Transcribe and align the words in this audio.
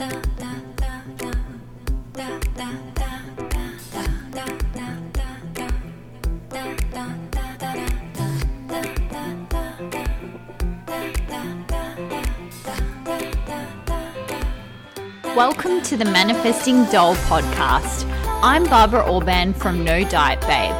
Welcome 0.00 0.22
to 15.82 15.98
the 15.98 16.06
Manifesting 16.06 16.86
Doll 16.86 17.14
podcast. 17.16 18.10
I'm 18.42 18.64
Barbara 18.64 19.02
Orban 19.02 19.52
from 19.52 19.84
No 19.84 20.02
Diet 20.04 20.40
Babe. 20.40 20.74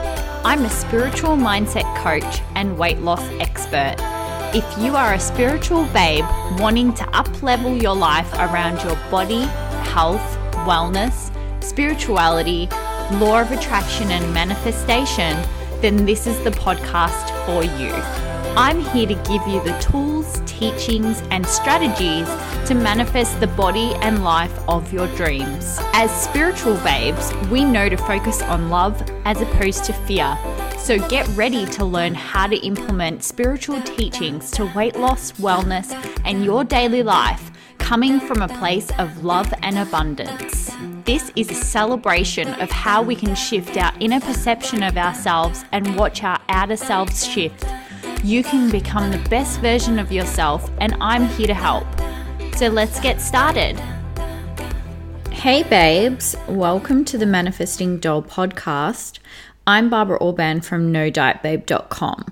I'm 0.47 0.65
a 0.65 0.71
spiritual 0.71 1.37
mindset 1.37 1.95
coach 1.99 2.41
and 2.55 2.79
weight 2.79 3.01
loss 3.01 3.21
expert. 3.39 3.97
If 4.53 4.65
you 4.83 4.97
are 4.97 5.15
a 5.15 5.21
spiritual 5.21 5.85
babe 5.93 6.25
wanting 6.59 6.93
to 6.95 7.05
uplevel 7.05 7.81
your 7.81 7.95
life 7.95 8.33
around 8.35 8.83
your 8.83 8.97
body, 9.09 9.43
health, 9.93 10.21
wellness, 10.67 11.31
spirituality, 11.63 12.69
law 13.13 13.43
of 13.43 13.53
attraction, 13.53 14.11
and 14.11 14.35
manifestation, 14.35 15.41
then 15.81 16.05
this 16.05 16.27
is 16.27 16.37
the 16.43 16.51
podcast 16.51 17.31
for 17.47 17.63
you. 17.79 17.93
I'm 18.57 18.81
here 18.81 19.07
to 19.07 19.15
give 19.15 19.47
you 19.47 19.63
the 19.63 19.79
tools, 19.81 20.43
teachings, 20.47 21.23
and 21.31 21.47
strategies 21.47 22.27
to 22.69 22.75
manifest 22.75 23.39
the 23.39 23.47
body 23.47 23.93
and 24.03 24.25
life 24.25 24.59
of 24.69 24.93
your 24.93 25.07
dreams. 25.15 25.79
As 25.93 26.11
spiritual 26.11 26.75
babes, 26.79 27.33
we 27.53 27.65
know 27.65 27.89
to 27.89 27.97
focus 27.97 28.43
on 28.43 28.69
love 28.69 29.01
as 29.25 29.41
opposed 29.41 29.85
to 29.85 29.93
fear. 29.93 30.37
So 30.83 30.99
get 31.09 31.29
ready 31.37 31.67
to 31.67 31.85
learn 31.85 32.15
how 32.15 32.47
to 32.47 32.57
implement 32.57 33.23
spiritual 33.23 33.81
teachings 33.83 34.51
to 34.53 34.67
weight 34.75 34.97
loss, 34.97 35.33
wellness, 35.33 35.93
and 36.25 36.45
your 36.45 36.65
daily 36.65 37.03
life 37.03 37.51
coming 37.79 38.19
from 38.21 38.43
a 38.43 38.49
place 38.49 38.91
of 38.99 39.25
love 39.25 39.53
and 39.63 39.79
abundance. 39.79 40.71
This 41.05 41.31
is 41.37 41.51
a 41.51 41.55
celebration 41.55 42.49
of 42.61 42.71
how 42.71 43.03
we 43.03 43.15
can 43.15 43.35
shift 43.35 43.77
our 43.77 43.93
inner 44.01 44.21
perception 44.21 44.83
of 44.83 44.97
ourselves 44.97 45.65
and 45.73 45.97
watch 45.97 46.25
our 46.25 46.41
outer 46.49 46.77
selves 46.77 47.27
shift 47.27 47.65
you 48.23 48.43
can 48.43 48.71
become 48.71 49.11
the 49.11 49.29
best 49.31 49.61
version 49.61 49.99
of 49.99 50.13
yourself, 50.13 50.71
and 50.79 50.95
I'm 51.01 51.27
here 51.27 51.47
to 51.47 51.55
help. 51.55 51.87
So 52.55 52.69
let's 52.69 53.01
get 53.01 53.19
started. 53.19 53.81
Hey, 55.31 55.63
babes, 55.63 56.37
welcome 56.47 57.07
to 57.07 57.17
the 57.17 57.25
Manifesting 57.25 57.99
Doll 57.99 58.23
podcast. 58.23 59.21
I'm 59.67 59.91
Barbara 59.91 60.17
Orban 60.17 60.63
from 60.63 60.93
NoDietBabe.com. 60.93 62.25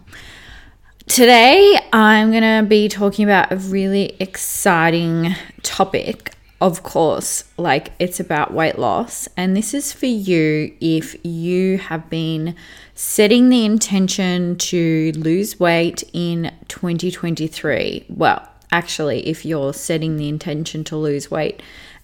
Today, 1.07 1.79
I'm 1.93 2.31
going 2.31 2.43
to 2.43 2.67
be 2.67 2.89
talking 2.89 3.25
about 3.25 3.53
a 3.53 3.57
really 3.57 4.17
exciting 4.19 5.35
topic. 5.62 6.35
Of 6.61 6.83
course, 6.83 7.45
like 7.57 7.93
it's 7.98 8.19
about 8.19 8.53
weight 8.53 8.79
loss, 8.79 9.29
and 9.37 9.57
this 9.57 9.75
is 9.75 9.93
for 9.93 10.07
you 10.07 10.75
if 10.81 11.15
you 11.25 11.79
have 11.79 12.11
been 12.11 12.57
setting 12.95 13.48
the 13.48 13.65
intention 13.65 14.57
to 14.57 15.13
lose 15.15 15.61
weight 15.61 16.03
in 16.13 16.53
2023. 16.67 18.07
Well, 18.09 18.48
actually, 18.73 19.29
if 19.29 19.45
you're 19.45 19.73
setting 19.73 20.17
the 20.17 20.29
intention 20.29 20.83
to 20.85 20.97
lose 20.97 21.31
weight 21.31 21.63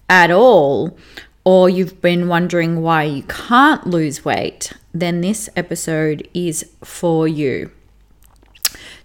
at 0.08 0.30
all, 0.30 0.96
or 1.44 1.68
you've 1.68 2.00
been 2.00 2.28
wondering 2.28 2.80
why 2.80 3.04
you 3.04 3.22
can't 3.24 3.86
lose 3.86 4.24
weight, 4.24 4.72
then 4.92 5.20
this 5.20 5.48
episode 5.56 6.28
is 6.32 6.70
for 6.82 7.28
you. 7.28 7.70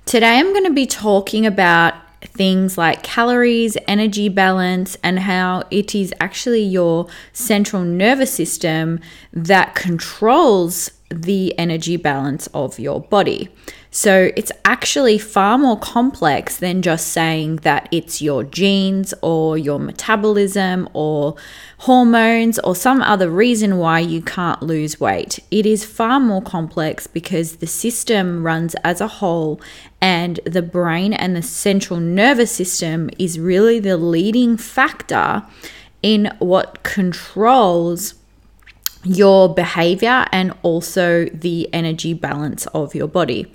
Today, 0.05 0.39
I'm 0.39 0.53
going 0.53 0.63
to 0.65 0.73
be 0.73 0.85
talking 0.85 1.45
about 1.45 1.93
things 2.21 2.77
like 2.77 3.03
calories, 3.03 3.77
energy 3.87 4.29
balance, 4.29 4.97
and 5.03 5.19
how 5.19 5.63
it 5.69 5.93
is 5.93 6.13
actually 6.19 6.63
your 6.63 7.07
central 7.33 7.83
nervous 7.83 8.33
system 8.33 8.99
that 9.33 9.75
controls 9.75 10.91
the 11.09 11.57
energy 11.57 11.97
balance 11.97 12.47
of 12.47 12.79
your 12.79 13.01
body. 13.01 13.49
So 13.91 14.29
it's 14.37 14.51
actually 14.65 15.17
far 15.17 15.57
more 15.57 15.77
complex 15.79 16.57
than 16.57 16.83
just 16.83 17.07
saying 17.07 17.57
that 17.57 17.89
it's 17.91 18.21
your 18.21 18.43
genes 18.43 19.15
or 19.23 19.57
your 19.57 19.79
metabolism 19.79 20.87
or 20.93 21.35
hormones 21.79 22.59
or 22.59 22.75
some 22.75 23.01
other 23.01 23.31
reason 23.31 23.77
why 23.77 23.99
you 24.01 24.21
can't 24.21 24.61
lose 24.61 24.99
weight. 24.99 25.39
It 25.49 25.65
is 25.65 25.83
far 25.83 26.19
more 26.19 26.41
complex 26.41 27.07
because 27.07 27.57
the 27.57 27.67
system 27.67 28.43
runs 28.43 28.75
as 28.83 29.01
a 29.01 29.07
whole 29.07 29.59
and 29.99 30.39
the 30.45 30.61
brain 30.61 31.11
and 31.11 31.35
the 31.35 31.41
central 31.41 31.99
nervous 31.99 32.51
system 32.51 33.09
is 33.17 33.39
really 33.39 33.79
the 33.79 33.97
leading 33.97 34.55
factor 34.55 35.43
in 36.03 36.31
what 36.37 36.83
controls 36.83 38.13
your 39.03 39.53
behavior 39.53 40.25
and 40.31 40.53
also 40.61 41.25
the 41.25 41.71
energy 41.73 42.13
balance 42.13 42.65
of 42.67 42.93
your 42.93 43.07
body. 43.07 43.51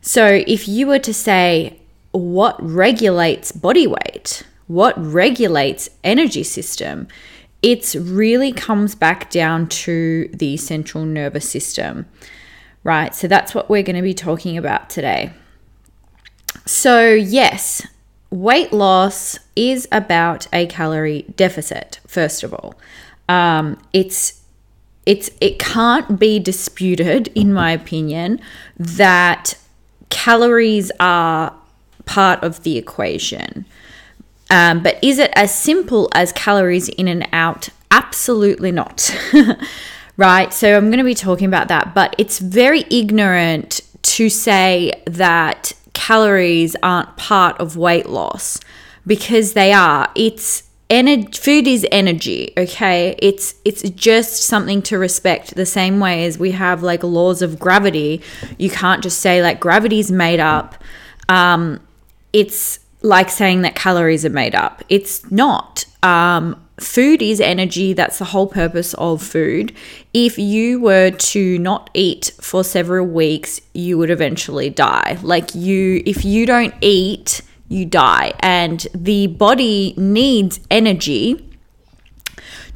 So, 0.00 0.42
if 0.46 0.68
you 0.68 0.86
were 0.86 1.00
to 1.00 1.12
say, 1.12 1.80
what 2.12 2.56
regulates 2.62 3.52
body 3.52 3.86
weight? 3.86 4.44
What 4.66 4.94
regulates 4.96 5.90
energy 6.04 6.44
system? 6.44 7.08
It 7.62 7.96
really 7.98 8.52
comes 8.52 8.94
back 8.94 9.30
down 9.30 9.68
to 9.68 10.28
the 10.32 10.56
central 10.56 11.04
nervous 11.04 11.50
system, 11.50 12.06
right? 12.84 13.14
So, 13.14 13.26
that's 13.26 13.54
what 13.54 13.68
we're 13.68 13.82
going 13.82 13.96
to 13.96 14.02
be 14.02 14.14
talking 14.14 14.56
about 14.56 14.88
today. 14.88 15.32
So, 16.64 17.10
yes, 17.10 17.86
weight 18.30 18.72
loss 18.72 19.38
is 19.56 19.88
about 19.90 20.46
a 20.52 20.66
calorie 20.66 21.24
deficit, 21.34 21.98
first 22.06 22.44
of 22.44 22.54
all. 22.54 22.74
Um, 23.28 23.78
it's 23.92 24.37
it's 25.08 25.30
it 25.40 25.58
can't 25.58 26.20
be 26.20 26.38
disputed 26.38 27.28
in 27.34 27.50
my 27.50 27.72
opinion 27.72 28.38
that 28.76 29.54
calories 30.10 30.92
are 31.00 31.54
part 32.04 32.42
of 32.44 32.62
the 32.62 32.76
equation. 32.76 33.64
Um, 34.50 34.82
but 34.82 34.98
is 35.02 35.18
it 35.18 35.30
as 35.34 35.52
simple 35.54 36.10
as 36.14 36.30
calories 36.32 36.90
in 36.90 37.08
and 37.08 37.26
out? 37.32 37.70
Absolutely 37.90 38.70
not. 38.70 39.10
Right? 40.18 40.52
So 40.52 40.76
i'm 40.76 40.86
going 40.86 40.98
to 40.98 41.04
be 41.04 41.14
talking 41.14 41.46
about 41.46 41.68
that. 41.68 41.94
But 41.94 42.16
it's 42.18 42.40
very 42.40 42.84
ignorant 42.90 43.82
to 44.02 44.28
say 44.28 44.90
that 45.06 45.72
calories 45.92 46.74
aren't 46.82 47.16
part 47.16 47.56
of 47.60 47.76
weight 47.76 48.08
loss 48.08 48.58
because 49.06 49.52
they 49.52 49.72
are. 49.72 50.10
It's 50.16 50.67
Food 50.90 51.68
is 51.68 51.86
energy 51.92 52.52
okay? 52.56 53.14
It's 53.18 53.54
it's 53.64 53.82
just 53.90 54.44
something 54.44 54.80
to 54.82 54.98
respect. 54.98 55.54
The 55.54 55.66
same 55.66 56.00
way 56.00 56.24
as 56.24 56.38
we 56.38 56.52
have 56.52 56.82
like 56.82 57.02
laws 57.02 57.42
of 57.42 57.58
gravity 57.58 58.22
you 58.56 58.70
can't 58.70 59.02
just 59.02 59.20
say 59.20 59.42
like 59.42 59.60
gravity's 59.60 60.10
made 60.10 60.40
up. 60.40 60.82
Um 61.28 61.80
it's 62.32 62.80
like 63.02 63.28
saying 63.28 63.62
that 63.62 63.74
calories 63.74 64.24
are 64.24 64.30
made 64.30 64.54
up. 64.54 64.82
It's 64.88 65.30
not. 65.30 65.84
Um 66.02 66.64
food 66.80 67.20
is 67.20 67.38
energy. 67.38 67.92
That's 67.92 68.18
the 68.18 68.24
whole 68.24 68.46
purpose 68.46 68.94
of 68.94 69.22
food. 69.22 69.74
If 70.14 70.38
you 70.38 70.80
were 70.80 71.10
to 71.10 71.58
not 71.58 71.90
eat 71.92 72.32
for 72.40 72.64
several 72.64 73.06
weeks 73.06 73.60
you 73.74 73.98
would 73.98 74.10
eventually 74.10 74.70
die. 74.70 75.18
Like 75.22 75.54
you 75.54 76.02
if 76.06 76.24
you 76.24 76.46
don't 76.46 76.72
eat 76.80 77.42
you 77.68 77.84
die. 77.84 78.32
And 78.40 78.86
the 78.94 79.26
body 79.28 79.94
needs 79.96 80.60
energy 80.70 81.44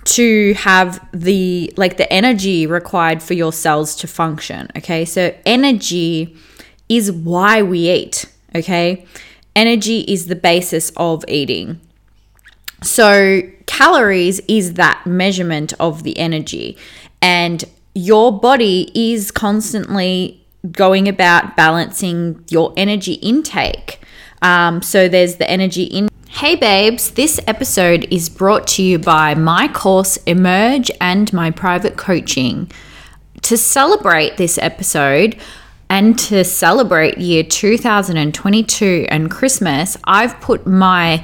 to 0.05 0.55
have 0.55 1.07
the 1.13 1.73
like 1.77 1.97
the 1.97 2.13
energy 2.13 2.67
required 2.67 3.23
for 3.23 3.35
your 3.35 3.53
cells 3.53 3.95
to 3.97 4.07
function, 4.07 4.69
okay? 4.77 5.05
So 5.05 5.35
energy 5.47 6.37
is 6.89 7.13
why 7.13 7.63
we 7.63 7.89
eat, 7.91 8.27
okay? 8.55 9.07
Energy 9.55 10.01
is 10.01 10.27
the 10.27 10.35
basis 10.35 10.91
of 10.97 11.25
eating. 11.29 11.81
So 12.83 13.43
calories 13.67 14.41
is 14.49 14.75
that 14.75 15.07
measurement 15.07 15.73
of 15.79 16.03
the 16.03 16.19
energy 16.19 16.77
and 17.21 17.65
your 17.95 18.37
body 18.37 18.91
is 18.95 19.31
constantly 19.31 20.45
going 20.73 21.09
about 21.09 21.57
balancing 21.57 22.45
your 22.49 22.73
energy 22.77 23.15
intake 23.15 24.02
um, 24.43 24.83
so 24.83 25.09
there's 25.09 25.37
the 25.37 25.49
energy 25.51 25.85
in. 25.85 26.09
Hey 26.29 26.57
babes, 26.57 27.13
this 27.13 27.39
episode 27.47 28.07
is 28.11 28.29
brought 28.29 28.67
to 28.69 28.83
you 28.83 28.99
by 28.99 29.35
my 29.35 29.69
course 29.69 30.17
Emerge 30.27 30.91
and 31.01 31.33
my 31.33 31.51
private 31.51 31.97
coaching. 31.97 32.71
To 33.43 33.57
celebrate 33.57 34.37
this 34.37 34.59
episode, 34.59 35.37
and 35.93 36.19
to 36.19 36.43
celebrate 36.43 37.19
year 37.19 37.43
2022 37.43 39.07
and 39.11 39.31
Christmas, 39.31 39.99
I've 40.05 40.41
put 40.41 40.67
my 40.67 41.23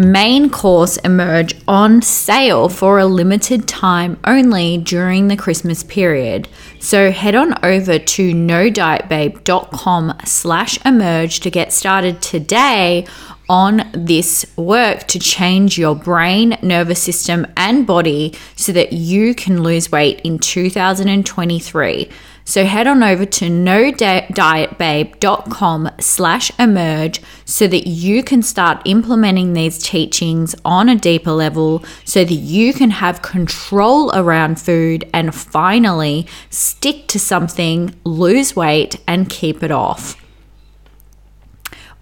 main 0.00 0.48
course 0.48 0.96
Emerge 0.98 1.54
on 1.68 2.00
sale 2.00 2.68
for 2.68 2.98
a 2.98 3.04
limited 3.04 3.68
time 3.68 4.18
only 4.24 4.78
during 4.78 5.28
the 5.28 5.36
Christmas 5.36 5.82
period. 5.82 6.48
So 6.78 7.10
head 7.10 7.34
on 7.34 7.62
over 7.64 7.98
to 7.98 8.32
nodietbabe.com 8.32 10.18
slash 10.24 10.84
emerge 10.86 11.40
to 11.40 11.50
get 11.50 11.72
started 11.72 12.22
today 12.22 13.06
on 13.50 13.90
this 13.92 14.46
work 14.56 15.06
to 15.08 15.18
change 15.18 15.76
your 15.76 15.96
brain, 15.96 16.56
nervous 16.62 17.02
system, 17.02 17.46
and 17.56 17.86
body 17.86 18.32
so 18.56 18.72
that 18.72 18.92
you 18.92 19.34
can 19.34 19.62
lose 19.62 19.92
weight 19.92 20.20
in 20.22 20.38
2023. 20.38 22.08
So 22.50 22.64
head 22.64 22.88
on 22.88 23.04
over 23.04 23.24
to 23.24 23.44
nodietbabe.com 23.44 25.90
slash 26.00 26.50
emerge 26.58 27.22
so 27.44 27.68
that 27.68 27.86
you 27.86 28.24
can 28.24 28.42
start 28.42 28.82
implementing 28.84 29.52
these 29.52 29.80
teachings 29.80 30.56
on 30.64 30.88
a 30.88 30.96
deeper 30.96 31.30
level 31.30 31.84
so 32.04 32.24
that 32.24 32.34
you 32.34 32.74
can 32.74 32.90
have 32.90 33.22
control 33.22 34.10
around 34.18 34.60
food 34.60 35.08
and 35.14 35.32
finally 35.32 36.26
stick 36.48 37.06
to 37.06 37.20
something, 37.20 37.94
lose 38.02 38.56
weight, 38.56 38.96
and 39.06 39.30
keep 39.30 39.62
it 39.62 39.70
off. 39.70 40.16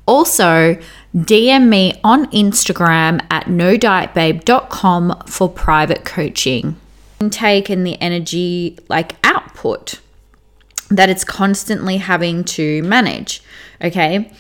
Also, 0.07 0.79
DM 1.15 1.69
me 1.69 2.01
on 2.03 2.25
Instagram 2.31 3.23
at 3.31 3.49
nodietbabe.com 3.49 5.25
for 5.27 5.51
private 5.51 6.07
coaching. 6.07 6.77
Intake 7.21 7.69
and 7.69 7.87
the 7.87 8.01
energy 8.01 8.79
like 8.89 9.15
output 9.23 10.01
that 10.91 11.09
it's 11.09 11.25
constantly 11.25 11.99
having 11.99 12.45
to 12.45 12.83
manage. 12.83 13.43
Okay. 13.83 14.33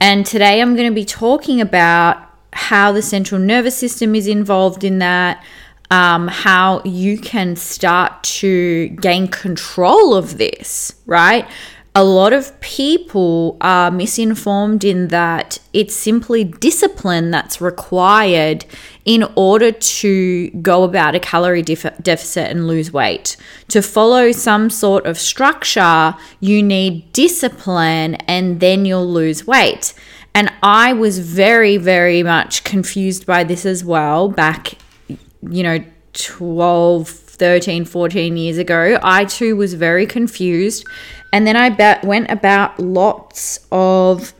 And 0.00 0.26
today 0.26 0.60
I'm 0.60 0.76
going 0.76 0.88
to 0.88 0.94
be 0.94 1.04
talking 1.04 1.60
about 1.60 2.22
how 2.52 2.92
the 2.92 3.02
central 3.02 3.40
nervous 3.40 3.76
system 3.76 4.14
is 4.14 4.26
involved 4.26 4.84
in 4.84 4.98
that, 4.98 5.44
um, 5.90 6.28
how 6.28 6.82
you 6.84 7.18
can 7.18 7.56
start 7.56 8.22
to 8.22 8.88
gain 8.88 9.28
control 9.28 10.14
of 10.14 10.38
this, 10.38 10.94
right? 11.06 11.48
A 11.96 12.04
lot 12.04 12.34
of 12.34 12.60
people 12.60 13.56
are 13.62 13.90
misinformed 13.90 14.84
in 14.84 15.08
that 15.08 15.58
it's 15.72 15.94
simply 15.94 16.44
discipline 16.44 17.30
that's 17.30 17.58
required 17.58 18.66
in 19.06 19.24
order 19.34 19.72
to 19.72 20.50
go 20.60 20.82
about 20.82 21.14
a 21.14 21.20
calorie 21.20 21.62
def- 21.62 21.96
deficit 22.02 22.50
and 22.50 22.68
lose 22.68 22.92
weight. 22.92 23.38
To 23.68 23.80
follow 23.80 24.30
some 24.30 24.68
sort 24.68 25.06
of 25.06 25.16
structure, 25.16 26.14
you 26.38 26.62
need 26.62 27.10
discipline 27.14 28.16
and 28.28 28.60
then 28.60 28.84
you'll 28.84 29.10
lose 29.10 29.46
weight. 29.46 29.94
And 30.34 30.52
I 30.62 30.92
was 30.92 31.18
very, 31.18 31.78
very 31.78 32.22
much 32.22 32.62
confused 32.62 33.24
by 33.24 33.42
this 33.42 33.64
as 33.64 33.82
well 33.82 34.28
back, 34.28 34.74
you 35.08 35.62
know, 35.62 35.82
12, 36.12 37.08
13, 37.36 37.84
14 37.84 38.36
years 38.36 38.58
ago. 38.58 38.98
I 39.02 39.24
too 39.24 39.56
was 39.56 39.74
very 39.74 40.06
confused 40.06 40.84
and 41.32 41.46
then 41.46 41.56
I 41.56 41.70
be- 41.70 42.06
went 42.06 42.30
about 42.30 42.78
lots 42.80 43.60
of 43.70 44.32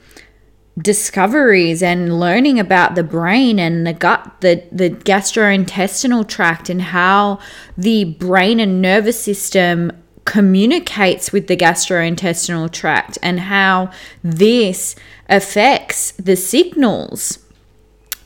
discoveries 0.78 1.82
and 1.82 2.20
learning 2.20 2.60
about 2.60 2.94
the 2.94 3.02
brain 3.02 3.58
and 3.58 3.86
the 3.86 3.92
gut, 3.92 4.40
the, 4.40 4.62
the 4.70 4.90
gastrointestinal 4.90 6.26
tract, 6.28 6.68
and 6.68 6.82
how 6.82 7.38
the 7.76 8.04
brain 8.04 8.60
and 8.60 8.82
nervous 8.82 9.22
system 9.22 9.92
communicates 10.24 11.32
with 11.32 11.46
the 11.46 11.56
gastrointestinal 11.56 12.70
tract 12.70 13.16
and 13.22 13.40
how 13.40 13.90
this 14.22 14.94
affects 15.28 16.12
the 16.12 16.36
signals. 16.36 17.38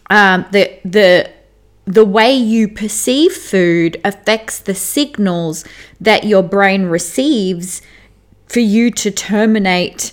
Um, 0.09 0.45
the 0.51 0.79
the 0.85 1.31
the 1.85 2.05
way 2.05 2.33
you 2.33 2.69
perceive 2.69 3.33
food 3.33 4.01
affects 4.05 4.59
the 4.59 4.75
signals 4.75 5.65
that 6.01 6.25
your 6.25 6.43
brain 6.43 6.85
receives 6.85 7.83
for 8.47 8.61
you 8.61 8.91
to 8.91 9.11
terminate 9.11 10.13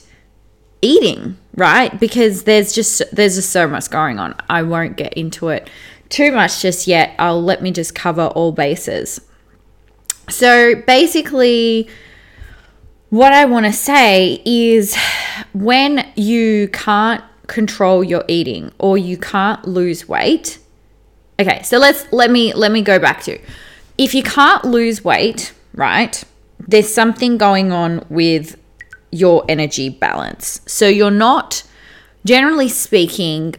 eating, 0.81 1.37
right? 1.55 1.99
Because 1.99 2.43
there's 2.43 2.73
just 2.73 3.03
there's 3.11 3.35
just 3.35 3.51
so 3.51 3.67
much 3.67 3.89
going 3.89 4.19
on. 4.19 4.35
I 4.49 4.63
won't 4.63 4.97
get 4.97 5.13
into 5.13 5.49
it 5.49 5.69
too 6.09 6.31
much 6.31 6.61
just 6.61 6.87
yet. 6.87 7.15
I'll 7.19 7.41
let 7.43 7.61
me 7.61 7.71
just 7.71 7.95
cover 7.95 8.27
all 8.27 8.51
bases. 8.51 9.21
So 10.29 10.75
basically 10.75 11.89
what 13.09 13.31
I 13.31 13.45
want 13.45 13.65
to 13.65 13.73
say 13.73 14.41
is 14.45 14.97
when 15.53 16.11
you 16.15 16.67
can't 16.69 17.23
control 17.47 18.03
your 18.03 18.25
eating 18.27 18.71
or 18.79 18.97
you 18.97 19.17
can't 19.17 19.65
lose 19.65 20.07
weight. 20.07 20.59
Okay, 21.39 21.61
so 21.63 21.77
let's 21.77 22.11
let 22.11 22.31
me 22.31 22.53
let 22.53 22.71
me 22.71 22.81
go 22.81 22.99
back 22.99 23.21
to 23.23 23.39
if 23.97 24.13
you 24.13 24.23
can't 24.23 24.65
lose 24.65 25.03
weight, 25.03 25.53
right? 25.73 26.23
there's 26.67 26.93
something 26.93 27.37
going 27.37 27.71
on 27.71 28.05
with 28.09 28.59
your 29.11 29.45
energy 29.47 29.89
balance. 29.89 30.61
So 30.65 30.87
you're 30.87 31.11
not, 31.11 31.63
generally 32.25 32.69
speaking, 32.69 33.55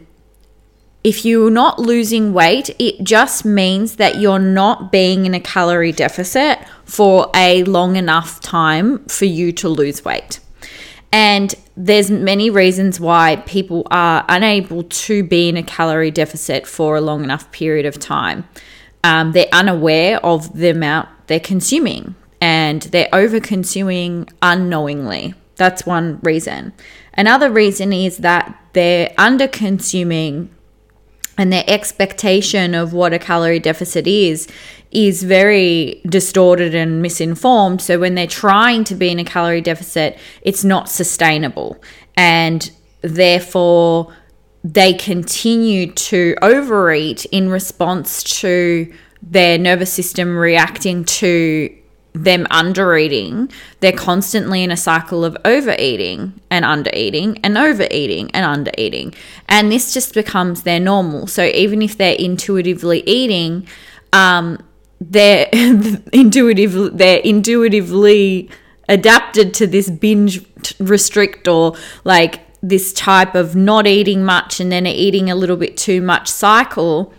if 1.03 1.25
you're 1.25 1.49
not 1.49 1.79
losing 1.79 2.33
weight, 2.33 2.69
it 2.77 3.03
just 3.03 3.45
means 3.45 3.95
that 3.95 4.19
you're 4.19 4.39
not 4.39 4.91
being 4.91 5.25
in 5.25 5.33
a 5.33 5.39
calorie 5.39 5.91
deficit 5.91 6.59
for 6.85 7.31
a 7.33 7.63
long 7.63 7.95
enough 7.95 8.39
time 8.41 9.03
for 9.05 9.25
you 9.25 9.51
to 9.53 9.69
lose 9.69 10.05
weight. 10.05 10.39
And 11.11 11.55
there's 11.81 12.11
many 12.11 12.49
reasons 12.49 12.99
why 12.99 13.37
people 13.45 13.87
are 13.89 14.25
unable 14.27 14.83
to 14.83 15.23
be 15.23 15.47
in 15.47 15.55
a 15.55 15.63
calorie 15.63 16.11
deficit 16.11 16.67
for 16.67 16.97
a 16.97 17.01
long 17.01 17.23
enough 17.23 17.49
period 17.53 17.85
of 17.85 17.97
time. 17.97 18.45
Um, 19.01 19.31
they're 19.31 19.47
unaware 19.53 20.23
of 20.23 20.57
the 20.57 20.71
amount 20.71 21.07
they're 21.27 21.39
consuming 21.39 22.15
and 22.41 22.81
they're 22.81 23.07
over 23.13 23.39
consuming 23.39 24.27
unknowingly. 24.41 25.35
That's 25.55 25.85
one 25.85 26.19
reason. 26.21 26.73
Another 27.13 27.49
reason 27.49 27.93
is 27.93 28.17
that 28.17 28.61
they're 28.73 29.13
under 29.17 29.47
consuming 29.47 30.53
and 31.37 31.53
their 31.53 31.63
expectation 31.65 32.75
of 32.75 32.91
what 32.91 33.13
a 33.13 33.19
calorie 33.19 33.59
deficit 33.59 34.05
is 34.05 34.49
is 34.91 35.23
very 35.23 36.01
distorted 36.07 36.73
and 36.73 37.01
misinformed. 37.01 37.81
So 37.81 37.99
when 37.99 38.15
they're 38.15 38.27
trying 38.27 38.83
to 38.85 38.95
be 38.95 39.09
in 39.09 39.19
a 39.19 39.23
calorie 39.23 39.61
deficit, 39.61 40.17
it's 40.41 40.63
not 40.63 40.89
sustainable. 40.89 41.81
And 42.17 42.69
therefore, 43.01 44.13
they 44.63 44.93
continue 44.93 45.91
to 45.93 46.35
overeat 46.41 47.25
in 47.25 47.49
response 47.49 48.23
to 48.41 48.91
their 49.21 49.57
nervous 49.57 49.93
system 49.93 50.37
reacting 50.37 51.05
to 51.05 51.75
them 52.13 52.47
under 52.49 52.97
eating, 52.97 53.49
they're 53.79 53.91
constantly 53.91 54.63
in 54.63 54.71
a 54.71 54.77
cycle 54.77 55.23
of 55.23 55.37
overeating 55.45 56.39
and 56.49 56.65
under 56.65 56.89
eating 56.93 57.37
and 57.43 57.57
overeating 57.57 58.31
and 58.31 58.45
under 58.45 58.71
eating. 58.77 59.13
And 59.47 59.71
this 59.71 59.93
just 59.93 60.13
becomes 60.13 60.63
their 60.63 60.79
normal. 60.79 61.27
So 61.27 61.43
even 61.43 61.81
if 61.81 61.97
they're 61.97 62.15
intuitively 62.15 63.03
eating, 63.07 63.67
um, 64.11 64.63
they're 65.01 65.47
intuitive 66.13 66.97
they're 66.97 67.19
intuitively 67.19 68.49
adapted 68.87 69.53
to 69.53 69.67
this 69.67 69.89
binge 69.89 70.43
restrict 70.79 71.47
or 71.47 71.75
like 72.03 72.41
this 72.61 72.91
type 72.91 73.35
of 73.35 73.55
not 73.55 73.87
eating 73.87 74.23
much 74.25 74.59
and 74.59 74.71
then 74.71 74.85
eating 74.85 75.29
a 75.29 75.35
little 75.35 75.55
bit 75.55 75.77
too 75.77 76.01
much 76.01 76.27
cycle 76.27 77.13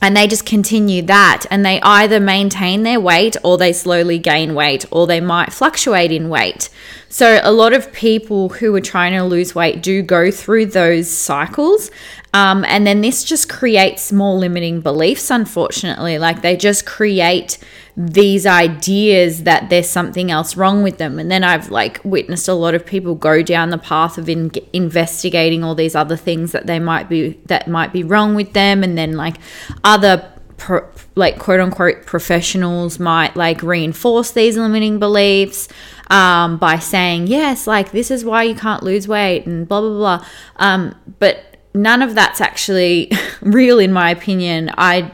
and 0.00 0.16
they 0.16 0.26
just 0.26 0.46
continue 0.46 1.02
that 1.02 1.44
and 1.50 1.64
they 1.64 1.80
either 1.82 2.20
maintain 2.20 2.82
their 2.82 3.00
weight 3.00 3.36
or 3.42 3.58
they 3.58 3.72
slowly 3.72 4.18
gain 4.18 4.54
weight 4.54 4.84
or 4.90 5.06
they 5.06 5.20
might 5.20 5.52
fluctuate 5.52 6.12
in 6.12 6.28
weight. 6.28 6.68
So, 7.08 7.40
a 7.42 7.52
lot 7.52 7.72
of 7.72 7.92
people 7.92 8.50
who 8.50 8.74
are 8.74 8.80
trying 8.80 9.14
to 9.14 9.24
lose 9.24 9.54
weight 9.54 9.82
do 9.82 10.02
go 10.02 10.30
through 10.30 10.66
those 10.66 11.08
cycles. 11.08 11.90
Um, 12.34 12.64
and 12.66 12.86
then 12.86 13.00
this 13.00 13.24
just 13.24 13.48
creates 13.48 14.12
more 14.12 14.36
limiting 14.36 14.82
beliefs, 14.82 15.30
unfortunately. 15.30 16.18
Like 16.18 16.42
they 16.42 16.56
just 16.56 16.84
create 16.84 17.58
these 18.00 18.46
ideas 18.46 19.42
that 19.42 19.70
there's 19.70 19.88
something 19.88 20.30
else 20.30 20.56
wrong 20.56 20.84
with 20.84 20.98
them. 20.98 21.18
And 21.18 21.28
then 21.28 21.42
I've 21.42 21.68
like 21.68 22.00
witnessed 22.04 22.46
a 22.46 22.54
lot 22.54 22.76
of 22.76 22.86
people 22.86 23.16
go 23.16 23.42
down 23.42 23.70
the 23.70 23.78
path 23.78 24.18
of 24.18 24.28
in- 24.28 24.52
investigating 24.72 25.64
all 25.64 25.74
these 25.74 25.96
other 25.96 26.16
things 26.16 26.52
that 26.52 26.68
they 26.68 26.78
might 26.78 27.08
be 27.08 27.40
that 27.46 27.66
might 27.66 27.92
be 27.92 28.04
wrong 28.04 28.36
with 28.36 28.52
them, 28.52 28.84
and 28.84 28.96
then 28.96 29.14
like 29.14 29.38
other 29.82 30.32
pro- 30.58 30.88
like 31.16 31.40
quote 31.40 31.58
unquote 31.58 32.06
professionals 32.06 33.00
might 33.00 33.34
like 33.34 33.64
reinforce 33.64 34.30
these 34.30 34.56
limiting 34.56 35.00
beliefs 35.00 35.68
um, 36.08 36.56
by 36.56 36.78
saying 36.78 37.26
yes, 37.26 37.66
like 37.66 37.90
this 37.90 38.12
is 38.12 38.24
why 38.24 38.44
you 38.44 38.54
can't 38.54 38.84
lose 38.84 39.08
weight 39.08 39.44
and 39.44 39.66
blah 39.66 39.80
blah 39.80 39.90
blah. 39.90 40.26
Um, 40.56 40.94
but 41.18 41.56
none 41.74 42.02
of 42.02 42.14
that's 42.14 42.40
actually 42.40 43.10
real, 43.40 43.80
in 43.80 43.92
my 43.92 44.10
opinion. 44.10 44.70
I 44.78 45.10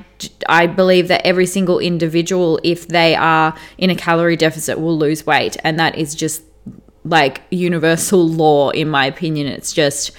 I 0.48 0.66
believe 0.66 1.08
that 1.08 1.26
every 1.26 1.46
single 1.46 1.78
individual, 1.78 2.60
if 2.62 2.88
they 2.88 3.14
are 3.14 3.54
in 3.78 3.90
a 3.90 3.94
calorie 3.94 4.36
deficit, 4.36 4.80
will 4.80 4.98
lose 4.98 5.26
weight. 5.26 5.56
And 5.64 5.78
that 5.78 5.96
is 5.96 6.14
just 6.14 6.42
like 7.04 7.42
universal 7.50 8.26
law, 8.42 8.70
in 8.70 8.88
my 8.88 9.06
opinion. 9.06 9.46
It's 9.46 9.72
just 9.72 10.18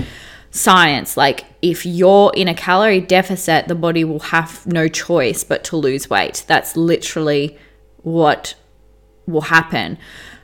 science. 0.52 1.18
Like, 1.18 1.46
if 1.62 1.86
you're 1.86 2.32
in 2.36 2.48
a 2.48 2.54
calorie 2.54 3.02
deficit, 3.02 3.68
the 3.68 3.76
body 3.76 4.04
will 4.04 4.20
have 4.20 4.66
no 4.68 4.88
choice 4.88 5.44
but 5.44 5.64
to 5.66 5.78
lose 5.78 6.10
weight. 6.10 6.44
That's 6.48 6.76
literally 6.76 7.58
what 7.98 8.56
will 9.26 9.42
happen. 9.42 9.98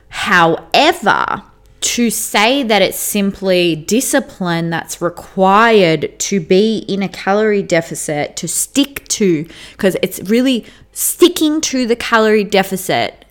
However, 0.08 1.42
to 1.82 2.10
say 2.10 2.62
that 2.62 2.82
it's 2.82 2.98
simply 2.98 3.76
discipline 3.76 4.70
that's 4.70 5.02
required 5.02 6.18
to 6.18 6.40
be 6.40 6.78
in 6.88 7.02
a 7.02 7.08
calorie 7.08 7.62
deficit 7.62 8.36
to 8.36 8.48
stick 8.48 9.06
to 9.08 9.46
because 9.72 9.96
it's 10.02 10.20
really 10.30 10.64
sticking 10.92 11.60
to 11.60 11.86
the 11.86 11.96
calorie 11.96 12.44
deficit 12.44 13.24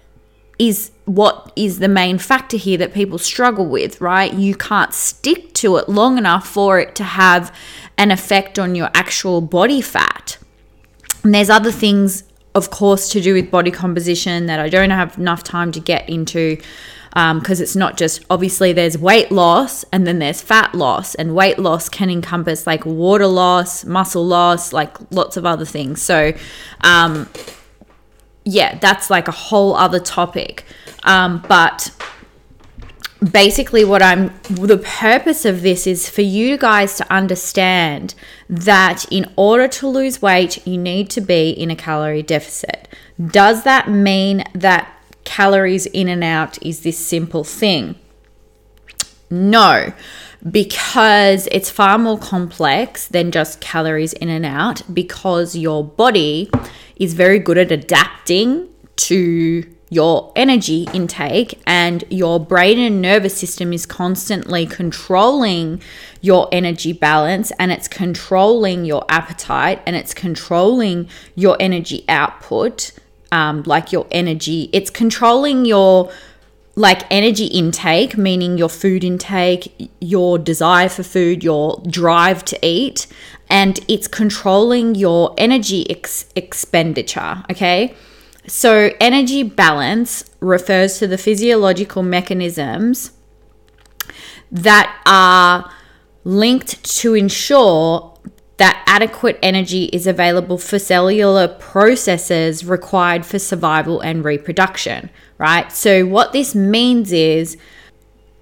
is 0.60 0.92
what 1.06 1.52
is 1.56 1.80
the 1.80 1.88
main 1.88 2.18
factor 2.18 2.56
here 2.58 2.78
that 2.78 2.94
people 2.94 3.18
struggle 3.18 3.66
with, 3.66 4.00
right? 4.00 4.34
You 4.34 4.56
can't 4.56 4.94
stick 4.94 5.54
to 5.56 5.78
it 5.78 5.90
long 5.90 6.18
enough 6.18 6.48
for 6.48 6.80
it 6.80 6.94
to 6.96 7.04
have 7.04 7.56
an 7.98 8.12
effect 8.12 8.60
on 8.60 8.76
your 8.76 8.90
actual 8.94 9.42
body 9.42 9.82
fat. 9.82 10.38
And 11.24 11.34
there's 11.34 11.50
other 11.50 11.72
things, 11.72 12.24
of 12.54 12.70
course, 12.70 13.10
to 13.10 13.22
do 13.22 13.34
with 13.34 13.50
body 13.50 13.72
composition 13.72 14.46
that 14.46 14.60
I 14.60 14.70
don't 14.70 14.92
have 14.92 15.18
enough 15.18 15.44
time 15.44 15.72
to 15.72 15.80
get 15.80 16.08
into 16.08 16.58
because 17.12 17.60
um, 17.60 17.64
it's 17.64 17.76
not 17.76 17.98
just 17.98 18.24
obviously 18.30 18.72
there's 18.72 18.98
weight 18.98 19.32
loss 19.32 19.84
and 19.92 20.08
then 20.08 20.20
there's 20.20 20.42
fat 20.42 20.74
loss, 20.74 21.14
and 21.16 21.36
weight 21.36 21.60
loss 21.60 21.90
can 21.90 22.10
encompass 22.10 22.66
like 22.66 22.86
water 22.86 23.28
loss, 23.28 23.84
muscle 23.84 24.26
loss, 24.26 24.72
like 24.72 24.96
lots 25.12 25.36
of 25.36 25.46
other 25.46 25.66
things. 25.66 26.02
So, 26.02 26.34
um, 26.82 27.30
yeah, 28.46 28.78
that's 28.80 29.10
like 29.10 29.28
a 29.28 29.32
whole 29.32 29.76
other 29.76 30.00
topic. 30.00 30.64
Um, 31.04 31.44
but 31.50 31.92
basically, 33.32 33.84
what 33.84 34.02
I'm 34.02 34.34
the 34.50 34.78
purpose 34.78 35.44
of 35.44 35.64
this 35.64 35.86
is 35.86 36.10
for 36.10 36.22
you 36.22 36.58
guys 36.58 36.96
to 36.96 37.14
understand 37.14 38.16
that 38.50 39.06
in 39.12 39.32
order 39.36 39.68
to 39.68 39.88
lose 39.88 40.22
weight, 40.22 40.66
you 40.66 40.78
need 40.78 41.10
to 41.10 41.22
be 41.22 41.50
in 41.50 41.70
a 41.70 41.76
calorie 41.76 42.24
deficit. 42.24 42.88
Does 43.20 43.64
that 43.64 43.90
mean 43.90 44.44
that 44.54 44.92
calories 45.24 45.86
in 45.88 46.08
and 46.08 46.24
out 46.24 46.62
is 46.62 46.82
this 46.82 46.98
simple 46.98 47.44
thing? 47.44 47.96
No, 49.30 49.94
because 50.50 51.48
it's 51.52 51.70
far 51.70 51.98
more 51.98 52.18
complex 52.18 53.08
than 53.08 53.32
just 53.32 53.62
calories 53.62 54.14
in 54.14 54.30
and 54.30 54.46
out 54.46 54.82
because 54.94 55.56
your 55.56 55.84
body 55.84 56.50
is 56.96 57.14
very 57.14 57.40
good 57.40 57.58
at 57.58 57.72
adapting 57.72 58.68
to 58.96 59.64
your 59.90 60.32
energy 60.38 60.88
intake 60.94 61.62
and 61.68 62.06
your 62.10 62.40
brain 62.40 62.80
and 62.80 63.02
nervous 63.02 63.38
system 63.38 63.74
is 63.74 63.86
constantly 63.86 64.66
controlling 64.66 65.82
your 66.22 66.48
energy 66.52 66.94
balance 66.94 67.52
and 67.60 67.74
it's 67.74 67.90
controlling 67.90 68.86
your 68.86 69.04
appetite 69.10 69.82
and 69.86 69.98
it's 69.98 70.14
controlling 70.14 71.10
your 71.36 71.58
energy 71.60 72.06
output 72.08 72.94
um, 73.32 73.64
like 73.64 73.92
your 73.92 74.08
energy 74.12 74.70
it's 74.74 74.90
controlling 74.90 75.66
your 75.66 76.12
like 76.76 77.04
energy 77.12 77.46
intake 77.46 78.18
meaning 78.18 78.58
your 78.58 78.70
food 78.70 79.04
intake 79.04 79.90
your 80.00 80.38
desire 80.38 80.90
for 80.90 81.04
food 81.04 81.44
your 81.44 81.82
drive 81.90 82.44
to 82.46 82.58
eat 82.66 83.08
and 83.52 83.82
it's 83.90 84.08
controlling 84.08 84.96
your 84.96 85.36
energy 85.38 85.88
ex- 85.92 86.26
expenditure. 86.36 87.44
Okay. 87.52 87.94
So, 88.48 88.92
energy 89.00 89.44
balance 89.44 90.24
refers 90.40 90.98
to 91.00 91.06
the 91.06 91.18
physiological 91.18 92.02
mechanisms 92.02 93.12
that 94.52 95.00
are 95.06 95.72
linked 96.24 96.84
to 97.02 97.14
ensure 97.14 98.11
that 98.62 98.84
adequate 98.86 99.40
energy 99.42 99.86
is 99.86 100.06
available 100.06 100.60
for 100.60 100.78
cellular 100.78 101.48
processes 101.48 102.64
required 102.64 103.26
for 103.26 103.40
survival 103.40 104.00
and 104.02 104.24
reproduction, 104.24 105.10
right? 105.40 105.72
So, 105.72 106.06
what 106.06 106.32
this 106.32 106.54
means 106.54 107.12
is 107.12 107.58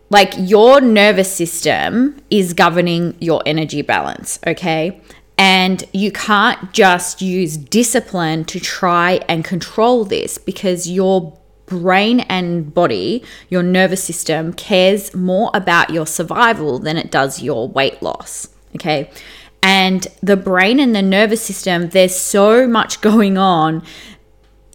like 0.10 0.34
your 0.38 0.82
nervous 0.82 1.34
system 1.34 2.22
is 2.30 2.52
governing 2.52 3.16
your 3.22 3.42
energy 3.46 3.82
balance, 3.82 4.40
okay? 4.46 5.00
And 5.38 5.86
you 5.94 6.12
can't 6.12 6.74
just 6.74 7.22
use 7.22 7.56
discipline 7.56 8.44
to 8.46 8.60
try 8.60 9.22
and 9.30 9.46
control 9.46 10.04
this 10.04 10.38
because 10.38 10.90
your 10.90 11.40
brain 11.66 12.20
and 12.22 12.74
body, 12.74 13.24
your 13.48 13.64
nervous 13.64 14.04
system, 14.04 14.52
cares 14.52 15.16
more 15.16 15.50
about 15.54 15.92
your 15.92 16.06
survival 16.06 16.78
than 16.78 16.98
it 16.98 17.10
does 17.10 17.42
your 17.42 17.70
weight 17.70 18.02
loss, 18.02 18.50
okay? 18.76 19.10
And 19.62 20.08
the 20.22 20.38
brain 20.38 20.80
and 20.80 20.96
the 20.96 21.02
nervous 21.02 21.42
system, 21.42 21.90
there's 21.90 22.16
so 22.16 22.68
much 22.68 23.02
going 23.10 23.38
on 23.38 23.84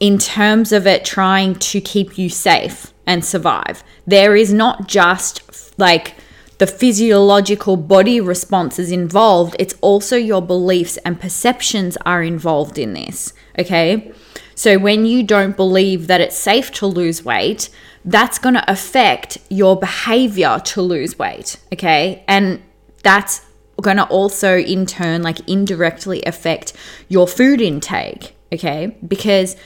in 0.01 0.19
terms 0.19 0.73
of 0.73 0.87
it 0.87 1.05
trying 1.05 1.55
to 1.55 1.81
keep 1.81 2.19
you 2.19 2.29
safe 2.29 2.93
and 3.07 3.25
survive. 3.25 3.83
There 4.07 4.37
is 4.37 4.53
not 4.53 4.89
just 4.89 5.79
like 5.79 6.15
the 6.59 6.67
physiological 6.67 7.77
body 7.77 8.21
responses 8.21 8.93
involved, 8.93 9.57
it's 9.59 9.75
also 9.81 10.17
your 10.17 10.43
beliefs 10.43 10.97
and 10.99 11.21
perceptions 11.21 11.97
are 12.05 12.23
involved 12.23 12.79
in 12.79 12.93
this. 12.93 13.33
Okay. 13.59 14.13
So 14.55 14.79
when 14.79 15.05
you 15.05 15.25
don't 15.25 15.57
believe 15.57 16.07
that 16.07 16.21
it's 16.21 16.37
safe 16.37 16.71
to 16.73 16.87
lose 16.87 17.25
weight, 17.25 17.71
that's 18.05 18.39
going 18.39 18.55
to 18.55 18.71
affect 18.71 19.39
your 19.49 19.79
behavior 19.79 20.61
to 20.65 20.83
lose 20.83 21.19
weight. 21.19 21.57
Okay. 21.73 22.25
And 22.29 22.63
that's 23.03 23.45
going 23.83 23.97
to 23.97 24.05
also, 24.05 24.59
in 24.59 24.87
turn, 24.87 25.23
like 25.23 25.47
indirectly 25.49 26.23
affect 26.25 26.73
your 27.09 27.27
food 27.27 27.61
intake. 27.61 28.37
Okay. 28.53 28.97
Because 29.07 29.57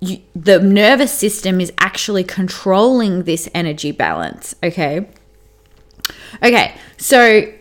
you, 0.00 0.20
the 0.34 0.60
nervous 0.60 1.12
system 1.12 1.60
is 1.60 1.72
actually 1.78 2.24
controlling 2.24 3.24
this 3.24 3.48
energy 3.54 3.92
balance. 3.92 4.54
Okay. 4.62 5.08
Okay. 6.42 6.74
So 6.96 7.52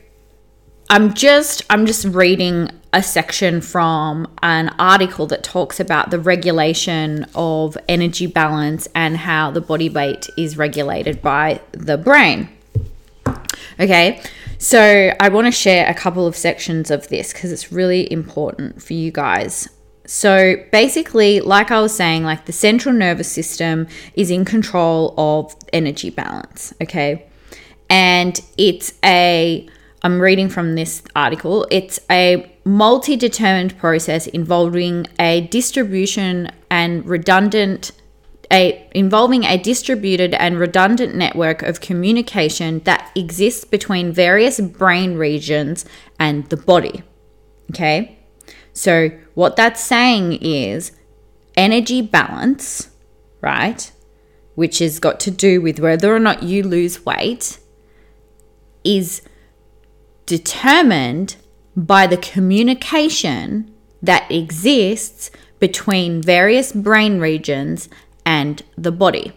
I'm 0.90 1.14
just 1.14 1.64
I'm 1.70 1.86
just 1.86 2.06
reading 2.06 2.70
a 2.94 3.04
section 3.04 3.60
from 3.60 4.34
an 4.42 4.74
article 4.80 5.28
that 5.28 5.44
talks 5.44 5.80
about 5.80 6.10
the 6.10 6.20
regulation 6.20 7.26
of 7.36 7.78
energy 7.90 8.28
balance 8.28 8.88
and 8.96 9.18
how 9.18 9.52
the 9.52 9.60
body 9.60 9.90
weight 9.90 10.30
is 10.38 10.58
regulated 10.58 11.22
by 11.22 11.60
the 11.74 11.98
brain. 11.98 12.50
Okay. 13.80 14.22
So 14.60 15.14
I 15.20 15.30
want 15.30 15.46
to 15.46 15.52
share 15.52 15.88
a 15.88 15.94
couple 15.94 16.26
of 16.26 16.36
sections 16.36 16.90
of 16.90 17.08
this 17.10 17.32
because 17.32 17.52
it's 17.52 17.72
really 17.72 18.12
important 18.12 18.82
for 18.82 18.94
you 18.94 19.12
guys 19.12 19.70
so 20.08 20.56
basically, 20.72 21.42
like 21.42 21.70
I 21.70 21.82
was 21.82 21.94
saying, 21.94 22.24
like 22.24 22.46
the 22.46 22.54
central 22.54 22.96
nervous 22.96 23.30
system 23.30 23.88
is 24.16 24.32
in 24.32 24.46
control 24.46 25.14
of 25.18 25.54
energy 25.74 26.10
balance, 26.10 26.74
okay? 26.82 27.28
And 27.90 28.40
it's 28.58 28.94
a, 29.04 29.68
I'm 30.04 30.20
reading 30.22 30.48
from 30.48 30.76
this 30.76 31.04
article, 31.14 31.68
it's 31.70 32.00
a 32.10 32.50
multi 32.64 33.18
determined 33.18 33.78
process 33.78 34.28
involving 34.28 35.08
a 35.20 35.42
distribution 35.42 36.52
and 36.72 37.06
redundant. 37.06 37.92
A, 38.52 38.88
involving 38.96 39.44
a 39.44 39.58
distributed 39.58 40.34
and 40.36 40.58
redundant 40.58 41.16
network 41.16 41.64
of 41.64 41.82
communication 41.82 42.80
that 42.86 43.12
exists 43.16 43.66
between 43.66 44.14
various 44.14 44.60
brain 44.62 45.16
regions 45.16 45.86
and 46.18 46.48
the 46.50 46.58
body. 46.58 47.04
Okay? 47.72 48.18
So, 48.72 49.10
what 49.34 49.56
that's 49.56 49.84
saying 49.84 50.40
is 50.42 50.92
energy 51.58 52.02
balance, 52.02 52.90
right? 53.42 53.92
Which 54.56 54.80
has 54.80 55.00
got 55.00 55.20
to 55.22 55.32
do 55.32 55.62
with 55.62 55.80
whether 55.80 56.16
or 56.16 56.20
not 56.20 56.44
you 56.44 56.64
lose 56.64 57.06
weight, 57.06 57.60
is 58.84 59.22
determined 60.26 61.36
by 61.76 62.08
the 62.08 62.18
communication 62.18 63.74
that 64.02 64.32
exists 64.32 65.32
between 65.60 66.22
various 66.22 66.72
brain 66.72 67.20
regions 67.20 67.90
and 68.28 68.62
the 68.78 68.92
body. 68.92 69.32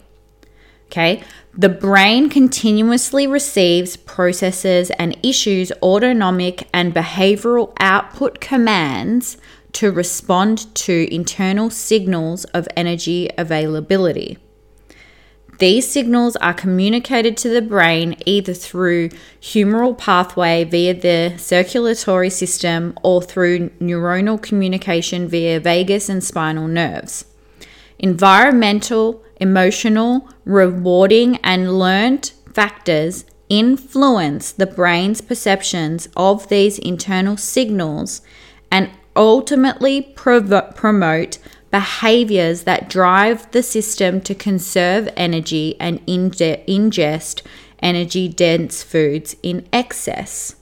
Okay, 0.86 1.22
the 1.56 1.68
brain 1.68 2.28
continuously 2.28 3.24
receives, 3.24 3.96
processes, 3.96 4.90
and 4.98 5.16
issues 5.22 5.70
autonomic 5.80 6.68
and 6.74 6.92
behavioral 6.92 7.72
output 7.78 8.40
commands 8.40 9.38
to 9.74 9.92
respond 9.92 10.74
to 10.74 11.14
internal 11.14 11.70
signals 11.70 12.42
of 12.46 12.66
energy 12.76 13.30
availability. 13.38 14.36
These 15.60 15.88
signals 15.88 16.34
are 16.36 16.54
communicated 16.54 17.36
to 17.36 17.48
the 17.48 17.62
brain 17.62 18.16
either 18.26 18.54
through 18.54 19.10
humoral 19.40 19.96
pathway 19.96 20.64
via 20.64 20.94
the 20.94 21.36
circulatory 21.38 22.30
system 22.30 22.98
or 23.04 23.22
through 23.22 23.68
neuronal 23.78 24.42
communication 24.42 25.28
via 25.28 25.60
vagus 25.60 26.08
and 26.08 26.24
spinal 26.24 26.66
nerves. 26.66 27.26
Environmental 28.00 29.22
emotional, 29.40 30.28
rewarding, 30.44 31.36
and 31.36 31.78
learned 31.78 32.32
factors 32.52 33.24
influence 33.48 34.52
the 34.52 34.66
brain's 34.66 35.20
perceptions 35.20 36.08
of 36.16 36.48
these 36.48 36.78
internal 36.78 37.36
signals 37.36 38.22
and 38.70 38.90
ultimately 39.16 40.00
prov- 40.00 40.74
promote 40.74 41.38
behaviors 41.70 42.62
that 42.64 42.88
drive 42.88 43.50
the 43.50 43.62
system 43.62 44.20
to 44.20 44.34
conserve 44.34 45.08
energy 45.16 45.76
and 45.80 46.00
inge- 46.06 46.64
ingest 46.66 47.42
energy 47.82 48.28
dense 48.28 48.82
foods 48.82 49.36
in 49.42 49.66
excess. 49.72 50.56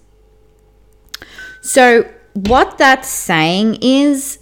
So, 1.61 2.11
what 2.35 2.79
that's 2.79 3.09
saying 3.09 3.79
is 3.81 4.39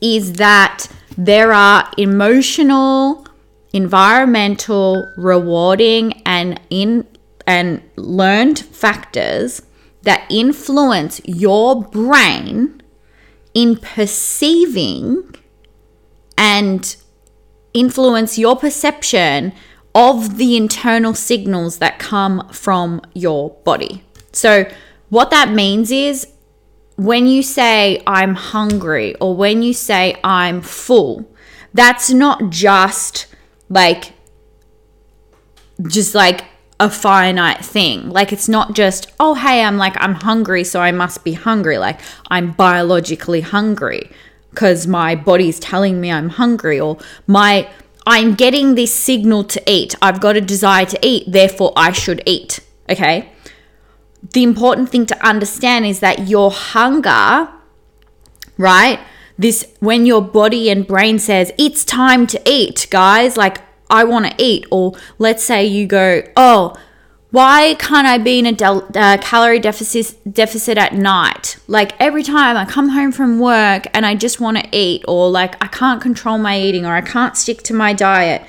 is 0.00 0.34
that 0.34 0.86
there 1.16 1.52
are 1.52 1.90
emotional, 1.96 3.26
environmental, 3.72 5.12
rewarding 5.16 6.22
and 6.24 6.60
in 6.70 7.06
and 7.46 7.80
learned 7.96 8.58
factors 8.58 9.62
that 10.02 10.26
influence 10.28 11.20
your 11.24 11.82
brain 11.82 12.82
in 13.54 13.76
perceiving 13.76 15.34
and 16.36 16.96
influence 17.72 18.36
your 18.38 18.56
perception 18.56 19.52
of 19.94 20.36
the 20.36 20.56
internal 20.56 21.14
signals 21.14 21.78
that 21.78 21.98
come 21.98 22.46
from 22.50 23.00
your 23.14 23.50
body. 23.64 24.04
So, 24.32 24.68
what 25.08 25.30
that 25.30 25.50
means 25.50 25.90
is 25.90 26.26
when 26.96 27.26
you 27.26 27.42
say 27.42 28.02
I'm 28.06 28.34
hungry 28.34 29.14
or 29.16 29.36
when 29.36 29.62
you 29.62 29.72
say 29.72 30.18
I'm 30.24 30.62
full, 30.62 31.30
that's 31.74 32.10
not 32.10 32.50
just 32.50 33.26
like 33.68 34.12
just 35.88 36.14
like 36.14 36.44
a 36.80 36.90
finite 36.90 37.64
thing. 37.64 38.08
Like 38.10 38.32
it's 38.32 38.48
not 38.48 38.74
just, 38.74 39.12
oh 39.20 39.34
hey, 39.34 39.62
I'm 39.62 39.76
like 39.76 39.96
I'm 39.98 40.14
hungry, 40.14 40.64
so 40.64 40.80
I 40.80 40.92
must 40.92 41.24
be 41.24 41.34
hungry. 41.34 41.78
Like 41.78 42.00
I'm 42.30 42.52
biologically 42.52 43.42
hungry 43.42 44.10
because 44.50 44.86
my 44.86 45.14
body's 45.14 45.60
telling 45.60 46.00
me 46.00 46.10
I'm 46.10 46.30
hungry 46.30 46.80
or 46.80 46.98
my 47.26 47.68
I'm 48.06 48.34
getting 48.34 48.74
this 48.74 48.94
signal 48.94 49.44
to 49.44 49.62
eat. 49.70 49.94
I've 50.00 50.20
got 50.20 50.36
a 50.36 50.40
desire 50.40 50.86
to 50.86 50.98
eat, 51.02 51.30
therefore 51.30 51.72
I 51.76 51.92
should 51.92 52.22
eat. 52.24 52.60
Okay? 52.88 53.32
The 54.32 54.42
important 54.42 54.88
thing 54.88 55.06
to 55.06 55.26
understand 55.26 55.86
is 55.86 56.00
that 56.00 56.28
your 56.28 56.50
hunger, 56.50 57.48
right? 58.58 59.00
This 59.38 59.66
when 59.80 60.06
your 60.06 60.22
body 60.22 60.70
and 60.70 60.86
brain 60.86 61.18
says 61.18 61.52
it's 61.58 61.84
time 61.84 62.26
to 62.28 62.40
eat, 62.46 62.86
guys, 62.90 63.36
like 63.36 63.60
I 63.90 64.04
want 64.04 64.26
to 64.26 64.34
eat 64.42 64.66
or 64.70 64.94
let's 65.18 65.44
say 65.44 65.66
you 65.66 65.86
go, 65.86 66.22
"Oh, 66.36 66.74
why 67.30 67.74
can't 67.78 68.06
I 68.06 68.16
be 68.18 68.38
in 68.38 68.46
a 68.46 68.52
del- 68.52 68.88
uh, 68.94 69.18
calorie 69.20 69.60
deficit 69.60 70.16
deficit 70.32 70.78
at 70.78 70.94
night? 70.94 71.58
Like 71.66 71.92
every 72.00 72.22
time 72.22 72.56
I 72.56 72.64
come 72.64 72.90
home 72.90 73.12
from 73.12 73.38
work 73.38 73.86
and 73.92 74.06
I 74.06 74.14
just 74.14 74.40
want 74.40 74.56
to 74.56 74.66
eat, 74.72 75.04
or 75.06 75.28
like 75.28 75.62
I 75.62 75.66
can't 75.66 76.00
control 76.00 76.38
my 76.38 76.58
eating, 76.58 76.86
or 76.86 76.94
I 76.94 77.02
can't 77.02 77.36
stick 77.36 77.62
to 77.64 77.74
my 77.74 77.92
diet. 77.92 78.42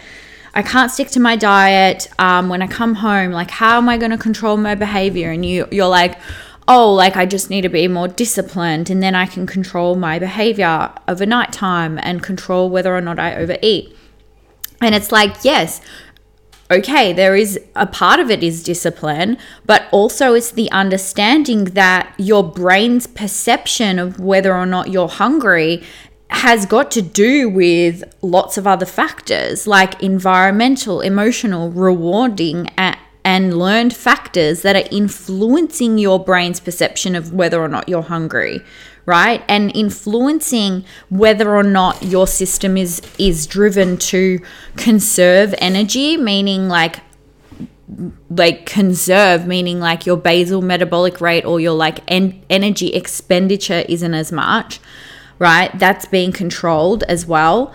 I 0.58 0.64
can't 0.64 0.90
stick 0.90 1.10
to 1.10 1.20
my 1.20 1.36
diet 1.36 2.08
um, 2.18 2.50
when 2.50 2.64
I 2.64 2.68
come 2.68 2.96
home. 2.96 3.30
Like, 3.32 3.52
how 3.52 3.78
am 3.78 3.88
I 3.88 3.98
going 4.00 4.10
to 4.10 4.18
control 4.18 4.58
my 4.58 4.74
behavior? 4.74 5.30
And 5.30 5.46
you, 5.46 5.68
you're 5.72 5.88
like, 5.88 6.18
oh, 6.68 6.92
like 6.96 7.16
I 7.16 7.28
just 7.28 7.52
need 7.52 7.62
to 7.62 7.70
be 7.70 7.88
more 7.88 8.08
disciplined, 8.08 8.90
and 8.90 9.04
then 9.04 9.14
I 9.14 9.28
can 9.28 9.46
control 9.46 9.96
my 9.96 10.18
behavior 10.18 10.92
over 11.08 11.28
nighttime 11.28 12.00
and 12.02 12.24
control 12.24 12.72
whether 12.72 12.96
or 12.96 13.02
not 13.02 13.20
I 13.20 13.36
overeat. 13.36 13.96
And 14.82 14.96
it's 14.96 15.12
like, 15.12 15.36
yes, 15.44 15.80
okay, 16.72 17.14
there 17.14 17.36
is 17.36 17.60
a 17.76 17.86
part 17.86 18.20
of 18.20 18.32
it 18.32 18.44
is 18.44 18.64
discipline, 18.64 19.38
but 19.68 19.88
also 19.92 20.34
it's 20.34 20.50
the 20.50 20.72
understanding 20.72 21.66
that 21.66 22.14
your 22.18 22.44
brain's 22.44 23.06
perception 23.06 24.00
of 24.00 24.20
whether 24.20 24.56
or 24.56 24.66
not 24.66 24.90
you're 24.90 25.08
hungry 25.08 25.84
has 26.30 26.66
got 26.66 26.92
to 26.92 27.02
do 27.02 27.50
with 27.50 28.04
lots 28.22 28.58
of 28.58 28.68
other 28.68 28.86
factors 28.86 29.66
like 29.66 30.02
environmental, 30.04 31.02
emotional, 31.02 31.72
rewarding, 31.72 32.68
and 33.24 33.58
learned 33.58 33.96
factors 33.96 34.62
that 34.62 34.76
are 34.76 34.88
influencing 34.92 35.98
your 35.98 36.24
brain's 36.24 36.60
perception 36.60 37.16
of 37.16 37.34
whether 37.34 37.62
or 37.62 37.68
not 37.68 37.88
you're 37.90 38.02
hungry 38.04 38.62
right? 39.08 39.42
And 39.48 39.74
influencing 39.74 40.84
whether 41.10 41.56
or 41.56 41.64
not 41.64 42.04
your 42.04 42.28
system 42.28 42.78
is 42.78 43.02
is 43.18 43.48
driven 43.48 43.98
to 43.98 44.40
conserve 44.76 45.56
energy 45.58 46.18
meaning 46.18 46.68
like 46.68 47.00
like 48.30 48.66
conserve 48.66 49.48
meaning 49.48 49.80
like 49.80 50.06
your 50.06 50.18
basal 50.18 50.62
metabolic 50.62 51.22
rate 51.22 51.46
or 51.46 51.60
your 51.60 51.74
like 51.74 52.00
en- 52.12 52.44
energy 52.50 52.94
expenditure 52.94 53.86
isn't 53.88 54.14
as 54.14 54.32
much 54.32 54.80
right 55.40 55.78
that's 55.80 56.06
being 56.06 56.32
controlled 56.32 57.04
as 57.04 57.26
well 57.26 57.74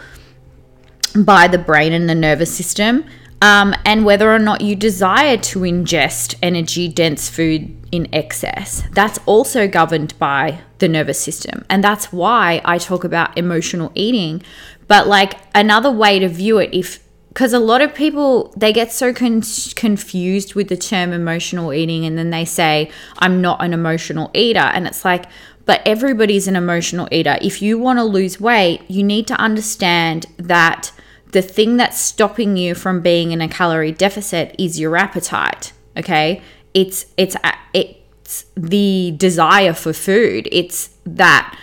by 1.17 1.47
the 1.47 1.59
brain 1.59 1.93
and 1.93 2.09
the 2.09 2.15
nervous 2.15 2.55
system 2.55 3.05
um, 3.43 3.75
and 3.85 4.05
whether 4.05 4.33
or 4.33 4.39
not 4.39 4.61
you 4.61 4.77
desire 4.77 5.37
to 5.37 5.61
ingest 5.61 6.37
energy 6.43 6.87
dense 6.87 7.29
food 7.29 7.77
in 7.91 8.09
excess. 8.15 8.85
That's 8.93 9.19
also 9.27 9.67
governed 9.67 10.17
by 10.21 10.61
the 10.79 10.87
nervous 10.87 11.21
system. 11.21 11.65
And 11.69 11.83
that's 11.83 12.13
why 12.13 12.63
I 12.65 12.79
talk 12.79 13.03
about 13.03 13.37
emotional 13.37 13.91
eating. 13.97 14.45
But, 14.87 15.09
like, 15.09 15.41
another 15.57 15.91
way 15.91 16.21
to 16.21 16.29
view 16.29 16.59
it, 16.59 16.71
if 16.73 17.03
because 17.29 17.55
a 17.55 17.59
lot 17.59 17.81
of 17.81 17.95
people 17.95 18.53
they 18.59 18.75
get 18.75 18.93
so 18.93 19.15
con- 19.15 19.43
confused 19.75 20.55
with 20.55 20.69
the 20.69 20.77
term 20.77 21.15
emotional 21.15 21.73
eating 21.73 22.05
and 22.05 22.19
then 22.19 22.29
they 22.29 22.45
say 22.45 22.91
i'm 23.21 23.41
not 23.41 23.65
an 23.65 23.73
emotional 23.73 24.31
eater 24.35 24.61
and 24.61 24.87
it's 24.87 25.03
like 25.03 25.25
but 25.65 25.81
everybody's 25.87 26.49
an 26.49 26.57
emotional 26.57 27.09
eater. 27.11 27.39
If 27.41 27.63
you 27.63 27.79
want 27.79 27.99
to 27.99 28.05
lose 28.05 28.41
weight 28.41 28.83
you 28.89 29.03
need 29.03 29.27
to 29.29 29.35
understand 29.35 30.27
that 30.37 30.93
the 31.33 31.43
thing 31.43 31.77
that's 31.77 31.99
stopping 31.99 32.57
you 32.57 32.75
from 32.75 33.01
being 33.01 33.33
in 33.33 33.41
a 33.41 33.49
calorie 33.49 33.93
deficit 33.93 34.55
is 34.59 34.79
your 34.79 34.97
appetite 34.97 35.73
okay? 35.97 36.43
It's 36.75 37.07
it's 37.17 37.37
uh, 37.37 37.53
it's 37.75 38.47
the 38.57 39.15
desire 39.17 39.75
for 39.75 39.93
food. 39.93 40.49
It's 40.51 40.91
that 41.05 41.59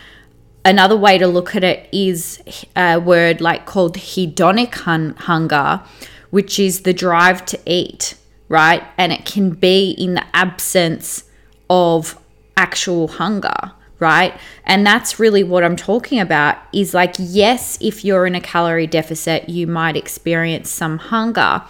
another 0.66 0.98
way 0.98 1.18
to 1.18 1.28
look 1.28 1.56
at 1.56 1.64
it 1.64 1.90
is 1.92 2.42
a 2.76 3.00
word 3.00 3.42
like 3.42 3.66
called 3.66 3.96
hedonic 3.96 4.76
hun- 4.76 5.16
hunger 5.18 5.82
which 6.30 6.60
is 6.60 6.82
the 6.82 6.94
drive 6.94 7.44
to 7.46 7.60
eat 7.66 8.16
right? 8.50 8.84
And 8.98 9.14
it 9.14 9.26
can 9.26 9.52
be 9.52 9.92
in 9.92 10.16
the 10.16 10.26
absence 10.36 11.24
of 11.70 12.20
actual 12.58 13.08
hunger 13.08 13.72
right? 14.00 14.34
And 14.66 14.86
that's 14.86 15.20
really 15.20 15.44
what 15.44 15.64
I'm 15.64 15.76
talking 15.76 16.20
about 16.20 16.58
is 16.74 16.94
like, 16.94 17.16
yes, 17.18 17.78
if 17.82 18.06
you're 18.06 18.26
in 18.26 18.36
a 18.36 18.42
calorie 18.42 18.88
deficit, 18.88 19.50
you 19.50 19.68
might 19.68 19.96
experience 19.96 20.70
some 20.70 20.98
hunger. 20.98 21.62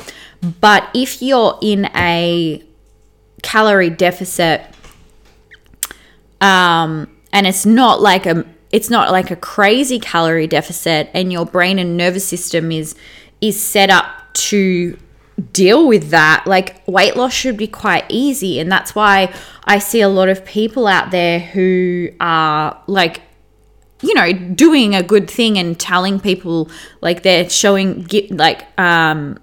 But 0.62 0.90
if 0.94 1.22
you're 1.22 1.58
in 1.62 1.86
a 1.96 2.64
calorie 3.42 3.90
deficit, 3.90 4.62
um, 6.42 7.10
and 7.34 7.48
it's 7.48 7.66
not 7.66 8.02
like 8.02 8.26
a 8.26 8.46
it's 8.72 8.90
not 8.90 9.12
like 9.12 9.32
a 9.32 9.36
crazy 9.36 10.00
calorie 10.00 10.48
deficit 10.48 11.10
and 11.14 11.34
your 11.34 11.46
brain 11.46 11.80
and 11.80 11.98
nervous 11.98 12.26
system 12.26 12.72
is 12.72 12.96
is 13.42 13.62
set 13.62 13.90
up 13.90 14.06
to 14.34 14.98
deal 15.40 15.88
with 15.88 16.10
that, 16.10 16.44
like 16.46 16.86
weight 16.88 17.16
loss 17.16 17.34
should 17.34 17.58
be 17.58 17.68
quite 17.68 18.06
easy. 18.10 18.60
And 18.60 18.72
that's 18.72 18.96
why 18.96 19.34
I 19.64 19.80
see 19.80 20.02
a 20.02 20.10
lot 20.10 20.30
of 20.30 20.46
people 20.46 20.88
out 20.88 21.12
there 21.12 21.40
who 21.40 22.10
are 22.20 22.82
like, 22.88 23.22
you 24.02 24.14
know, 24.14 24.32
doing 24.32 24.96
a 24.96 25.04
good 25.04 25.30
thing 25.30 25.58
and 25.58 25.80
telling 25.80 26.20
people 26.20 26.70
like 27.02 27.24
they're 27.24 27.50
showing, 27.50 28.08
like, 28.30 28.68
um, 28.80 29.38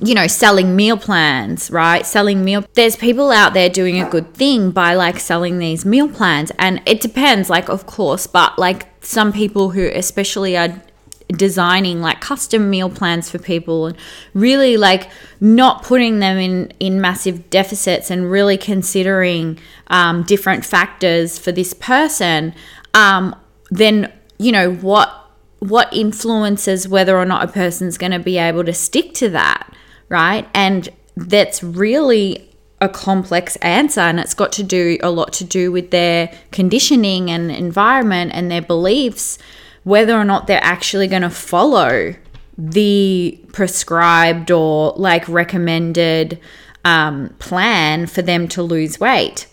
you 0.00 0.14
know, 0.14 0.28
selling 0.28 0.76
meal 0.76 0.96
plans, 0.96 1.70
right? 1.70 2.06
Selling 2.06 2.44
meal. 2.44 2.64
There's 2.74 2.94
people 2.94 3.32
out 3.32 3.54
there 3.54 3.68
doing 3.68 4.00
a 4.00 4.08
good 4.08 4.32
thing 4.34 4.70
by 4.70 4.94
like 4.94 5.18
selling 5.18 5.58
these 5.58 5.84
meal 5.84 6.08
plans. 6.08 6.52
And 6.58 6.80
it 6.86 7.00
depends, 7.00 7.50
like, 7.50 7.68
of 7.68 7.86
course, 7.86 8.26
but 8.26 8.58
like 8.58 8.86
some 9.02 9.32
people 9.32 9.70
who 9.70 9.88
especially 9.92 10.56
are 10.56 10.80
designing 11.28 12.00
like 12.00 12.20
custom 12.20 12.70
meal 12.70 12.88
plans 12.88 13.30
for 13.30 13.38
people 13.38 13.86
and 13.86 13.96
really 14.34 14.76
like 14.76 15.10
not 15.40 15.82
putting 15.82 16.20
them 16.20 16.38
in 16.38 16.72
in 16.80 17.00
massive 17.00 17.50
deficits 17.50 18.10
and 18.10 18.30
really 18.30 18.56
considering 18.56 19.58
um, 19.88 20.22
different 20.22 20.64
factors 20.64 21.38
for 21.38 21.52
this 21.52 21.74
person 21.74 22.54
um, 22.94 23.36
then 23.70 24.10
you 24.38 24.50
know 24.50 24.72
what 24.74 25.14
what 25.58 25.92
influences 25.92 26.88
whether 26.88 27.18
or 27.18 27.24
not 27.24 27.46
a 27.46 27.52
person's 27.52 27.98
going 27.98 28.12
to 28.12 28.18
be 28.18 28.38
able 28.38 28.64
to 28.64 28.72
stick 28.72 29.12
to 29.12 29.28
that 29.28 29.74
right? 30.08 30.48
And 30.54 30.88
that's 31.16 31.62
really 31.62 32.48
a 32.80 32.88
complex 32.88 33.56
answer 33.56 34.00
and 34.00 34.20
it's 34.20 34.34
got 34.34 34.52
to 34.52 34.62
do 34.62 34.98
a 35.02 35.10
lot 35.10 35.32
to 35.32 35.44
do 35.44 35.72
with 35.72 35.90
their 35.90 36.32
conditioning 36.52 37.28
and 37.28 37.50
environment 37.50 38.30
and 38.32 38.50
their 38.50 38.62
beliefs 38.62 39.36
whether 39.84 40.14
or 40.14 40.24
not 40.24 40.46
they're 40.46 40.62
actually 40.62 41.06
going 41.06 41.22
to 41.22 41.30
follow 41.30 42.14
the 42.56 43.40
prescribed 43.52 44.50
or 44.50 44.92
like 44.96 45.28
recommended 45.28 46.40
um, 46.84 47.30
plan 47.38 48.06
for 48.06 48.22
them 48.22 48.48
to 48.48 48.62
lose 48.62 48.98
weight. 48.98 49.46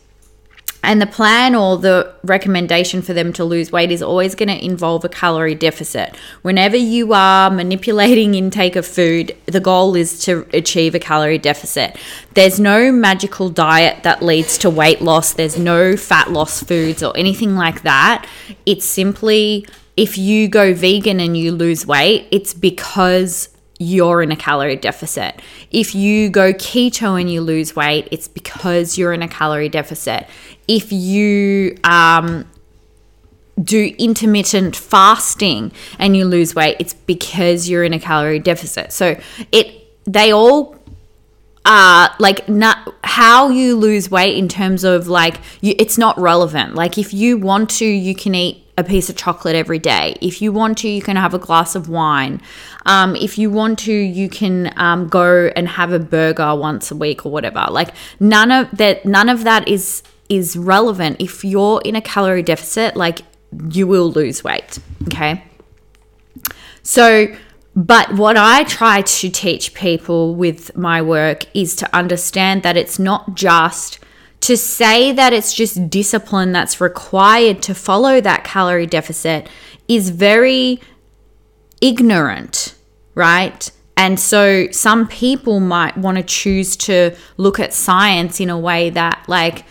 And 0.86 1.02
the 1.02 1.08
plan 1.08 1.56
or 1.56 1.78
the 1.78 2.14
recommendation 2.24 3.02
for 3.02 3.12
them 3.12 3.34
to 3.34 3.44
lose 3.44 3.72
weight 3.72 3.92
is 3.92 4.04
always 4.04 4.36
going 4.36 4.50
to 4.50 4.64
involve 4.64 5.04
a 5.04 5.10
calorie 5.10 5.56
deficit. 5.56 6.16
Whenever 6.44 6.78
you 6.78 7.12
are 7.12 7.50
manipulating 7.50 8.36
intake 8.36 8.76
of 8.76 8.86
food, 8.86 9.36
the 9.48 9.60
goal 9.60 9.96
is 9.96 10.20
to 10.26 10.48
achieve 10.54 10.94
a 10.94 11.00
calorie 11.00 11.40
deficit. 11.40 11.98
There's 12.36 12.60
no 12.60 12.92
magical 12.92 13.50
diet 13.50 14.04
that 14.04 14.22
leads 14.22 14.60
to 14.60 14.70
weight 14.70 15.02
loss, 15.02 15.34
there's 15.34 15.58
no 15.58 15.98
fat 15.98 16.32
loss 16.32 16.62
foods 16.62 17.02
or 17.02 17.18
anything 17.18 17.56
like 17.56 17.82
that. 17.82 18.28
It's 18.68 18.86
simply 18.86 19.66
if 19.98 20.18
you 20.18 20.48
go 20.48 20.74
vegan 20.74 21.20
and 21.20 21.38
you 21.38 21.52
lose 21.52 21.86
weight, 21.86 22.28
it's 22.32 22.54
because 22.54 23.50
you're 23.80 24.22
in 24.22 24.32
a 24.32 24.36
calorie 24.36 24.76
deficit. 24.76 25.42
If 25.72 25.96
you 25.96 26.30
go 26.30 26.54
keto 26.54 27.20
and 27.20 27.32
you 27.32 27.42
lose 27.42 27.76
weight, 27.76 28.08
it's 28.12 28.28
because 28.28 28.98
you're 28.98 29.14
in 29.14 29.22
a 29.22 29.28
calorie 29.28 29.70
deficit. 29.70 30.28
If 30.68 30.92
you 30.92 31.78
um, 31.84 32.50
do 33.62 33.94
intermittent 33.98 34.76
fasting 34.76 35.72
and 36.00 36.16
you 36.16 36.26
lose 36.26 36.56
weight, 36.56 36.78
it's 36.80 36.94
because 36.94 37.70
you're 37.70 37.84
in 37.84 37.94
a 37.94 38.00
calorie 38.00 38.40
deficit. 38.40 38.92
So 38.92 39.20
it 39.52 39.82
they 40.06 40.32
all 40.32 40.76
are 41.66 42.16
like 42.20 42.48
not 42.48 42.94
how 43.04 43.50
you 43.50 43.76
lose 43.76 44.10
weight 44.12 44.38
in 44.38 44.48
terms 44.48 44.84
of 44.84 45.08
like 45.08 45.38
you, 45.62 45.74
it's 45.80 45.98
not 45.98 46.18
relevant. 46.20 46.76
Like 46.76 46.98
if 46.98 47.14
you 47.14 47.38
want 47.38 47.70
to, 47.72 47.86
you 47.86 48.14
can 48.14 48.36
eat 48.36 48.65
a 48.78 48.84
piece 48.84 49.10
of 49.10 49.16
chocolate 49.16 49.56
every 49.56 49.80
day. 49.80 50.18
If 50.22 50.42
you 50.42 50.52
want 50.52 50.78
to, 50.80 50.90
you 50.90 51.02
can 51.02 51.16
have 51.16 51.34
a 51.34 51.40
glass 51.40 51.76
of 51.76 51.88
wine. 51.88 52.42
Um, 52.86 53.16
if 53.16 53.38
you 53.38 53.50
want 53.50 53.80
to, 53.80 53.94
you 53.94 54.30
can 54.30 54.74
um, 54.78 55.08
go 55.08 55.52
and 55.56 55.68
have 55.68 55.94
a 55.94 56.00
burger 56.00 56.56
once 56.56 56.92
a 56.92 56.96
week 56.96 57.26
or 57.26 57.32
whatever. 57.32 57.66
Like 57.70 57.90
none 58.20 58.52
of 58.52 58.70
that, 58.78 59.06
none 59.06 59.30
of 59.30 59.44
that 59.44 59.68
is 59.68 60.04
is 60.28 60.58
relevant. 60.58 61.22
If 61.22 61.46
you're 61.46 61.82
in 61.86 61.96
a 61.96 62.02
calorie 62.02 62.44
deficit, 62.44 62.96
like 62.96 63.22
you 63.70 63.88
will 63.88 64.12
lose 64.12 64.44
weight. 64.44 64.80
Okay. 65.08 65.44
So, 66.84 67.28
but 67.76 68.14
what 68.14 68.38
I 68.38 68.64
try 68.64 69.02
to 69.02 69.30
teach 69.30 69.74
people 69.74 70.36
with 70.36 70.76
my 70.76 71.02
work 71.02 71.46
is 71.54 71.76
to 71.78 71.96
understand 71.96 72.64
that 72.64 72.78
it's 72.78 73.00
not 73.00 73.36
just 73.36 74.00
to 74.42 74.56
say 74.58 75.12
that 75.12 75.34
it's 75.34 75.54
just 75.54 75.90
discipline 75.90 76.52
that's 76.52 76.80
required 76.80 77.62
to 77.64 77.74
follow 77.74 78.22
that 78.22 78.44
calorie 78.44 78.86
deficit 78.86 79.50
is 79.88 80.10
very 80.10 80.80
ignorant, 81.82 82.76
right? 83.16 83.72
And 83.98 84.20
so 84.20 84.68
some 84.72 85.08
people 85.08 85.60
might 85.60 85.98
want 85.98 86.18
to 86.18 86.24
choose 86.24 86.76
to 86.78 87.16
look 87.38 87.60
at 87.60 87.74
science 87.74 88.40
in 88.40 88.50
a 88.50 88.60
way 88.60 88.90
that, 88.90 89.24
like, 89.28 89.66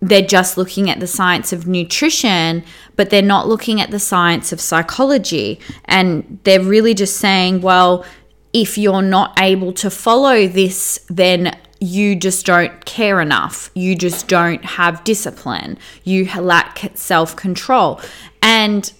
they're 0.00 0.22
just 0.22 0.56
looking 0.56 0.88
at 0.88 1.00
the 1.00 1.06
science 1.06 1.52
of 1.52 1.66
nutrition, 1.66 2.64
but 2.96 3.10
they're 3.10 3.20
not 3.20 3.48
looking 3.48 3.80
at 3.80 3.90
the 3.90 3.98
science 3.98 4.52
of 4.52 4.60
psychology. 4.60 5.60
And 5.84 6.38
they're 6.44 6.62
really 6.62 6.94
just 6.94 7.16
saying, 7.16 7.60
well, 7.60 8.04
if 8.52 8.78
you're 8.78 9.02
not 9.02 9.38
able 9.38 9.72
to 9.74 9.90
follow 9.90 10.46
this, 10.46 11.00
then 11.08 11.56
you 11.80 12.16
just 12.16 12.46
don't 12.46 12.84
care 12.84 13.20
enough. 13.20 13.70
You 13.74 13.94
just 13.94 14.28
don't 14.28 14.64
have 14.64 15.04
discipline. 15.04 15.78
You 16.04 16.26
lack 16.40 16.90
self 16.94 17.36
control. 17.36 18.00
And 18.42 18.92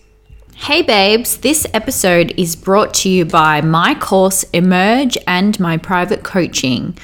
hey, 0.56 0.82
babes, 0.82 1.38
this 1.38 1.66
episode 1.72 2.32
is 2.36 2.56
brought 2.56 2.94
to 2.94 3.08
you 3.08 3.24
by 3.24 3.60
my 3.60 3.94
course 3.94 4.44
Emerge 4.52 5.16
and 5.26 5.58
my 5.58 5.76
private 5.76 6.22
coaching. 6.22 6.96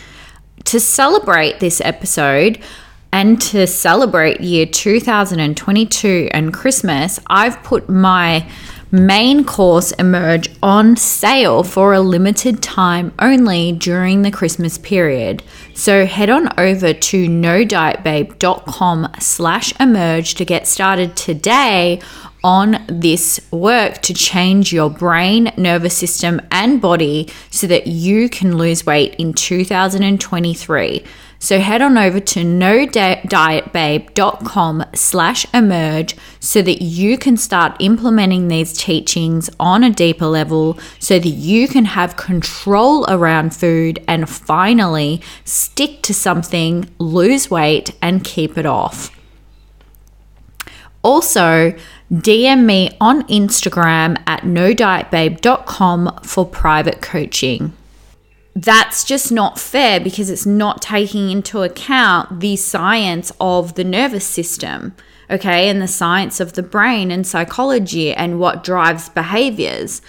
To 0.65 0.81
celebrate 0.81 1.61
this 1.61 1.81
episode, 1.81 2.59
and 3.15 3.41
to 3.41 3.65
celebrate 3.65 4.41
year 4.41 4.67
2022 4.67 6.31
and 6.33 6.53
Christmas, 6.53 7.21
I've 7.29 7.63
put 7.63 7.89
my 7.89 8.51
main 8.95 9.45
course 9.45 9.91
emerge 9.93 10.49
on 10.63 10.97
sale 10.97 11.65
for 11.65 11.93
a 11.93 12.01
limited 12.01 12.63
time 12.63 13.13
only 13.19 13.73
during 13.73 14.23
the 14.23 14.31
Christmas 14.31 14.79
period. 14.79 15.43
So 15.75 16.07
head 16.07 16.31
on 16.31 16.49
over 16.59 16.93
to 16.93 17.29
nodietbabe.com 17.29 19.09
slash 19.19 19.81
emerge 19.81 20.35
to 20.35 20.45
get 20.45 20.69
started 20.69 21.17
today 21.17 22.01
on 22.45 22.85
this 22.87 23.41
work 23.51 24.01
to 24.03 24.15
change 24.15 24.73
your 24.73 24.91
brain, 24.91 25.51
nervous 25.57 25.97
system, 25.97 26.41
and 26.53 26.81
body 26.81 27.29
so 27.51 27.67
that 27.67 27.89
you 27.89 28.29
can 28.29 28.57
lose 28.57 28.87
weight 28.87 29.17
in 29.17 29.33
2023. 29.33 31.05
So 31.45 31.61
head 31.61 31.83
on 31.83 31.99
over 31.99 32.21
to 32.21 32.41
nodietbabe.com 32.41 34.85
slash 34.95 35.47
emerge 35.53 36.17
so 36.41 36.63
that 36.63 36.81
you 36.81 37.19
can 37.19 37.37
start 37.37 37.77
implementing 37.81 38.49
these 38.49 38.73
teachings 38.73 39.51
on 39.61 39.85
a 39.85 39.91
deeper 39.91 40.25
level 40.25 40.79
so 40.99 41.19
that 41.19 41.29
you 41.29 41.69
can 41.69 41.85
have 41.85 42.17
control 42.17 43.05
around 43.11 43.55
food 43.55 44.03
and 44.09 44.27
finally 44.27 45.21
stick 45.45 46.01
to 46.01 46.15
something, 46.15 46.89
lose 46.99 47.51
weight, 47.51 47.95
and 48.01 48.25
keep 48.25 48.57
it 48.57 48.65
off. 48.65 49.11
Also, 51.03 51.75
DM 52.11 52.65
me 52.65 52.97
on 53.03 53.23
Instagram 53.25 54.17
at 54.27 54.45
nodietbabe.com 54.45 56.21
for 56.23 56.47
private 56.47 57.03
coaching 57.03 57.75
that's 58.57 59.05
just 59.05 59.33
not 59.33 59.59
fair 59.59 59.99
because 59.99 60.31
it's 60.31 60.47
not 60.47 60.81
taking 60.81 61.31
into 61.31 61.63
account 61.63 62.41
the 62.41 62.57
science 62.57 63.33
of 63.41 63.75
the 63.75 63.85
nervous 63.85 64.25
system, 64.25 64.95
okay, 65.29 65.69
and 65.69 65.83
the 65.83 65.89
science 65.89 66.39
of 66.39 66.53
the 66.53 66.63
brain 66.63 67.11
and 67.11 67.27
psychology 67.27 68.13
and 68.15 68.39
what 68.39 68.63
drives 68.63 69.09
behaviors. 69.09 70.01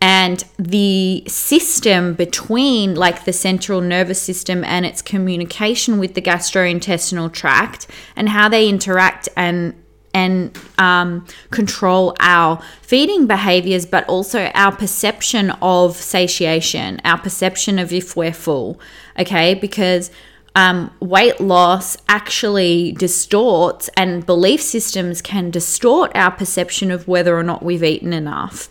And 0.00 0.44
the 0.58 1.24
system 1.28 2.12
between, 2.12 2.94
like 2.94 3.24
the 3.24 3.32
central 3.32 3.80
nervous 3.80 4.20
system 4.20 4.62
and 4.64 4.84
its 4.84 5.00
communication 5.00 5.98
with 5.98 6.12
the 6.12 6.20
gastrointestinal 6.20 7.32
tract, 7.32 7.86
and 8.14 8.28
how 8.28 8.50
they 8.50 8.68
interact 8.68 9.30
and 9.34 9.74
and 10.14 10.56
um, 10.78 11.26
control 11.50 12.14
our 12.20 12.62
feeding 12.80 13.26
behaviors, 13.26 13.84
but 13.84 14.08
also 14.08 14.50
our 14.54 14.74
perception 14.74 15.50
of 15.60 15.96
satiation, 15.96 17.00
our 17.04 17.18
perception 17.18 17.78
of 17.78 17.92
if 17.92 18.16
we're 18.16 18.32
full. 18.32 18.80
Okay, 19.18 19.54
because 19.54 20.10
um, 20.54 20.92
weight 21.00 21.40
loss 21.40 21.96
actually 22.08 22.92
distorts, 22.92 23.90
and 23.96 24.24
belief 24.24 24.62
systems 24.62 25.20
can 25.20 25.50
distort 25.50 26.12
our 26.14 26.30
perception 26.30 26.90
of 26.92 27.08
whether 27.08 27.36
or 27.36 27.42
not 27.42 27.62
we've 27.62 27.82
eaten 27.82 28.12
enough. 28.12 28.68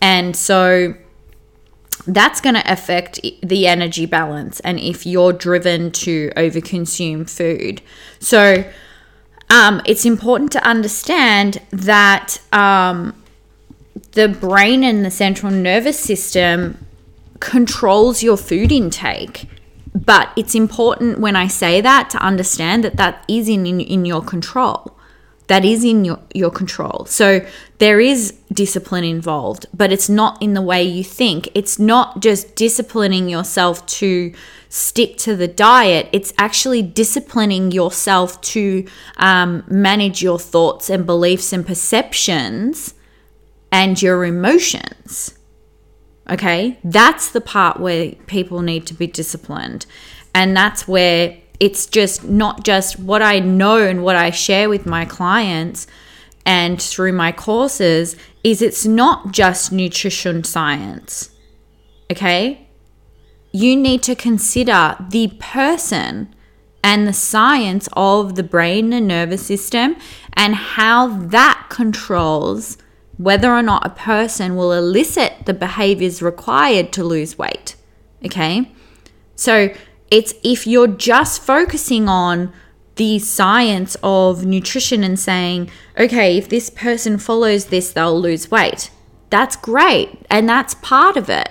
And 0.00 0.34
so 0.34 0.94
that's 2.06 2.40
going 2.40 2.54
to 2.54 2.72
affect 2.72 3.20
the 3.42 3.66
energy 3.66 4.06
balance 4.06 4.60
and 4.60 4.78
if 4.80 5.04
you're 5.04 5.32
driven 5.32 5.90
to 5.90 6.30
overconsume 6.36 7.28
food. 7.28 7.82
So, 8.20 8.64
um, 9.50 9.80
it's 9.86 10.04
important 10.04 10.52
to 10.52 10.64
understand 10.66 11.60
that 11.70 12.38
um, 12.52 13.14
the 14.12 14.28
brain 14.28 14.84
and 14.84 15.04
the 15.04 15.10
central 15.10 15.50
nervous 15.50 15.98
system 15.98 16.86
controls 17.40 18.22
your 18.22 18.36
food 18.36 18.72
intake. 18.72 19.46
But 19.94 20.30
it's 20.36 20.54
important 20.54 21.18
when 21.18 21.34
I 21.34 21.46
say 21.46 21.80
that 21.80 22.10
to 22.10 22.18
understand 22.18 22.84
that 22.84 22.96
that 22.96 23.24
is 23.26 23.48
in, 23.48 23.66
in, 23.66 23.80
in 23.80 24.04
your 24.04 24.22
control. 24.22 24.97
That 25.48 25.64
is 25.64 25.84
in 25.84 26.04
your, 26.04 26.20
your 26.34 26.50
control. 26.50 27.06
So 27.06 27.46
there 27.78 28.00
is 28.00 28.32
discipline 28.52 29.04
involved, 29.04 29.66
but 29.74 29.92
it's 29.92 30.08
not 30.08 30.40
in 30.40 30.54
the 30.54 30.62
way 30.62 30.82
you 30.82 31.02
think. 31.02 31.48
It's 31.54 31.78
not 31.78 32.20
just 32.20 32.54
disciplining 32.54 33.28
yourself 33.28 33.84
to 33.86 34.32
stick 34.68 35.16
to 35.16 35.34
the 35.34 35.48
diet, 35.48 36.08
it's 36.12 36.32
actually 36.38 36.82
disciplining 36.82 37.70
yourself 37.70 38.40
to 38.42 38.86
um, 39.16 39.64
manage 39.66 40.22
your 40.22 40.38
thoughts 40.38 40.90
and 40.90 41.06
beliefs 41.06 41.52
and 41.52 41.66
perceptions 41.66 42.94
and 43.72 44.00
your 44.00 44.24
emotions. 44.24 45.34
Okay, 46.30 46.78
that's 46.84 47.30
the 47.30 47.40
part 47.40 47.80
where 47.80 48.12
people 48.26 48.60
need 48.60 48.86
to 48.86 48.94
be 48.94 49.06
disciplined. 49.06 49.86
And 50.34 50.54
that's 50.54 50.86
where 50.86 51.38
it's 51.60 51.86
just 51.86 52.24
not 52.24 52.64
just 52.64 52.98
what 52.98 53.22
I 53.22 53.38
know 53.40 53.78
and 53.78 54.02
what 54.02 54.16
I 54.16 54.30
share 54.30 54.68
with 54.68 54.86
my 54.86 55.04
clients 55.04 55.86
and 56.46 56.80
through 56.80 57.12
my 57.12 57.32
courses 57.32 58.16
is 58.42 58.62
it's 58.62 58.86
not 58.86 59.32
just 59.32 59.72
nutrition 59.72 60.44
science. 60.44 61.30
Okay? 62.10 62.68
you 63.52 63.76
need 63.76 64.02
to 64.02 64.14
consider 64.14 64.96
the 65.10 65.28
person 65.38 66.34
and 66.82 67.06
the 67.06 67.12
science 67.12 67.88
of 67.94 68.34
the 68.34 68.42
brain 68.42 68.92
and 68.92 69.08
nervous 69.08 69.44
system 69.44 69.96
and 70.34 70.54
how 70.54 71.08
that 71.08 71.66
controls 71.68 72.78
whether 73.16 73.52
or 73.52 73.62
not 73.62 73.84
a 73.84 73.90
person 73.90 74.54
will 74.54 74.72
elicit 74.72 75.32
the 75.46 75.54
behaviors 75.54 76.22
required 76.22 76.92
to 76.92 77.02
lose 77.02 77.36
weight. 77.36 77.74
Okay? 78.24 78.70
So 79.34 79.74
it's 80.10 80.34
if 80.42 80.66
you're 80.66 80.86
just 80.86 81.42
focusing 81.42 82.08
on 82.08 82.52
the 82.96 83.18
science 83.18 83.96
of 84.02 84.44
nutrition 84.44 85.04
and 85.04 85.18
saying, 85.18 85.70
okay, 85.96 86.36
if 86.36 86.48
this 86.48 86.68
person 86.68 87.16
follows 87.16 87.66
this, 87.66 87.92
they'll 87.92 88.20
lose 88.20 88.50
weight. 88.50 88.90
That's 89.30 89.56
great. 89.56 90.26
And 90.28 90.48
that's 90.48 90.74
part 90.74 91.16
of 91.16 91.30
it. 91.30 91.50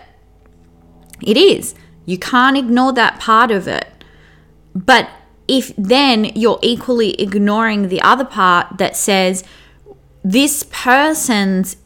It 1.22 1.38
is. 1.38 1.74
You 2.06 2.18
can't 2.18 2.58
ignore 2.58 2.94
that 2.94 3.20
part 3.20 3.52
of 3.52 3.68
it. 3.68 3.88
But 4.76 5.10
if 5.48 5.74
then 5.78 6.26
you're 6.36 6.60
equally 6.62 7.20
ignoring 7.22 7.88
the 7.88 8.02
other 8.02 8.26
part 8.26 8.78
that 8.78 8.98
says 8.98 9.44
this 10.24 10.66
person's 10.70 11.78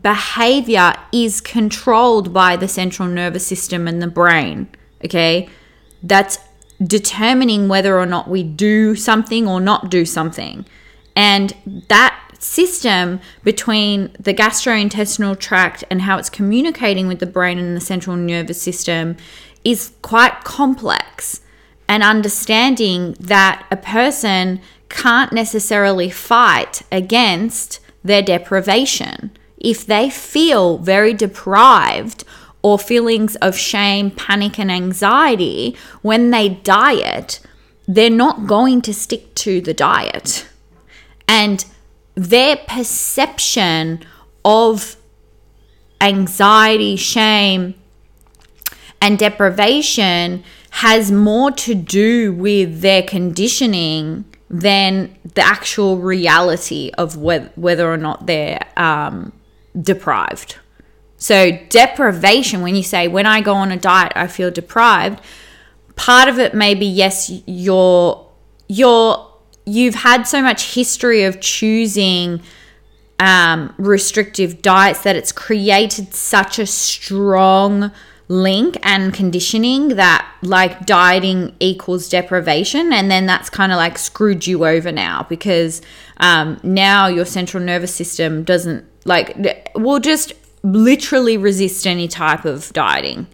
behavior 0.00 0.94
is 1.12 1.42
controlled 1.42 2.32
by 2.32 2.56
the 2.56 2.68
central 2.68 3.08
nervous 3.08 3.46
system 3.46 3.86
and 3.86 4.00
the 4.00 4.06
brain, 4.06 4.68
okay? 5.04 5.50
That's 6.02 6.38
determining 6.82 7.68
whether 7.68 7.98
or 7.98 8.06
not 8.06 8.28
we 8.28 8.42
do 8.42 8.94
something 8.96 9.46
or 9.46 9.60
not 9.60 9.90
do 9.90 10.04
something. 10.04 10.66
And 11.14 11.54
that 11.88 12.18
system 12.38 13.20
between 13.44 14.16
the 14.18 14.34
gastrointestinal 14.34 15.38
tract 15.38 15.84
and 15.90 16.02
how 16.02 16.18
it's 16.18 16.30
communicating 16.30 17.06
with 17.06 17.20
the 17.20 17.26
brain 17.26 17.58
and 17.58 17.76
the 17.76 17.80
central 17.80 18.16
nervous 18.16 18.60
system 18.60 19.16
is 19.64 19.92
quite 20.02 20.42
complex. 20.44 21.40
And 21.88 22.02
understanding 22.02 23.14
that 23.20 23.66
a 23.70 23.76
person 23.76 24.60
can't 24.88 25.32
necessarily 25.32 26.10
fight 26.10 26.82
against 26.90 27.80
their 28.02 28.22
deprivation. 28.22 29.30
If 29.58 29.86
they 29.86 30.10
feel 30.10 30.78
very 30.78 31.14
deprived 31.14 32.24
or 32.62 32.78
feelings 32.78 33.36
of 33.36 33.56
shame, 33.56 34.10
panic, 34.10 34.58
and 34.58 34.70
anxiety 34.70 35.76
when 36.02 36.30
they 36.30 36.48
diet, 36.48 37.40
they're 37.86 38.10
not 38.10 38.46
going 38.46 38.80
to 38.82 38.94
stick 38.94 39.34
to 39.34 39.60
the 39.60 39.74
diet. 39.74 40.46
And 41.26 41.64
their 42.14 42.56
perception 42.56 44.04
of 44.44 44.96
anxiety, 46.00 46.96
shame, 46.96 47.74
and 49.00 49.18
deprivation 49.18 50.44
has 50.70 51.10
more 51.10 51.50
to 51.50 51.74
do 51.74 52.32
with 52.32 52.80
their 52.80 53.02
conditioning 53.02 54.24
than 54.48 55.14
the 55.34 55.42
actual 55.42 55.98
reality 55.98 56.90
of 56.96 57.16
whether, 57.16 57.92
or 57.92 57.96
not 57.96 58.26
they're 58.26 58.64
um, 58.76 59.32
deprived. 59.80 60.56
So, 61.22 61.56
deprivation, 61.68 62.62
when 62.62 62.74
you 62.74 62.82
say, 62.82 63.06
when 63.06 63.26
I 63.26 63.42
go 63.42 63.54
on 63.54 63.70
a 63.70 63.76
diet, 63.76 64.10
I 64.16 64.26
feel 64.26 64.50
deprived, 64.50 65.20
part 65.94 66.28
of 66.28 66.40
it 66.40 66.52
may 66.52 66.74
be, 66.74 66.84
yes, 66.84 67.30
you're, 67.46 68.28
you're, 68.66 69.32
you've 69.64 69.94
had 69.94 70.24
so 70.24 70.42
much 70.42 70.74
history 70.74 71.22
of 71.22 71.40
choosing 71.40 72.42
um, 73.20 73.72
restrictive 73.78 74.62
diets 74.62 75.04
that 75.04 75.14
it's 75.14 75.30
created 75.30 76.12
such 76.12 76.58
a 76.58 76.66
strong 76.66 77.92
link 78.26 78.76
and 78.82 79.14
conditioning 79.14 79.90
that 79.90 80.28
like 80.42 80.86
dieting 80.86 81.54
equals 81.60 82.08
deprivation 82.08 82.92
and 82.92 83.10
then 83.10 83.26
that's 83.26 83.48
kind 83.50 83.70
of 83.70 83.76
like 83.76 83.98
screwed 83.98 84.46
you 84.46 84.64
over 84.64 84.90
now 84.90 85.24
because 85.28 85.82
um, 86.16 86.58
now 86.64 87.06
your 87.06 87.26
central 87.26 87.62
nervous 87.62 87.94
system 87.94 88.42
doesn't 88.42 88.84
like 89.04 89.36
will 89.74 90.00
just 90.00 90.32
literally 90.62 91.36
resist 91.36 91.86
any 91.86 92.08
type 92.08 92.44
of 92.44 92.72
dieting. 92.72 93.26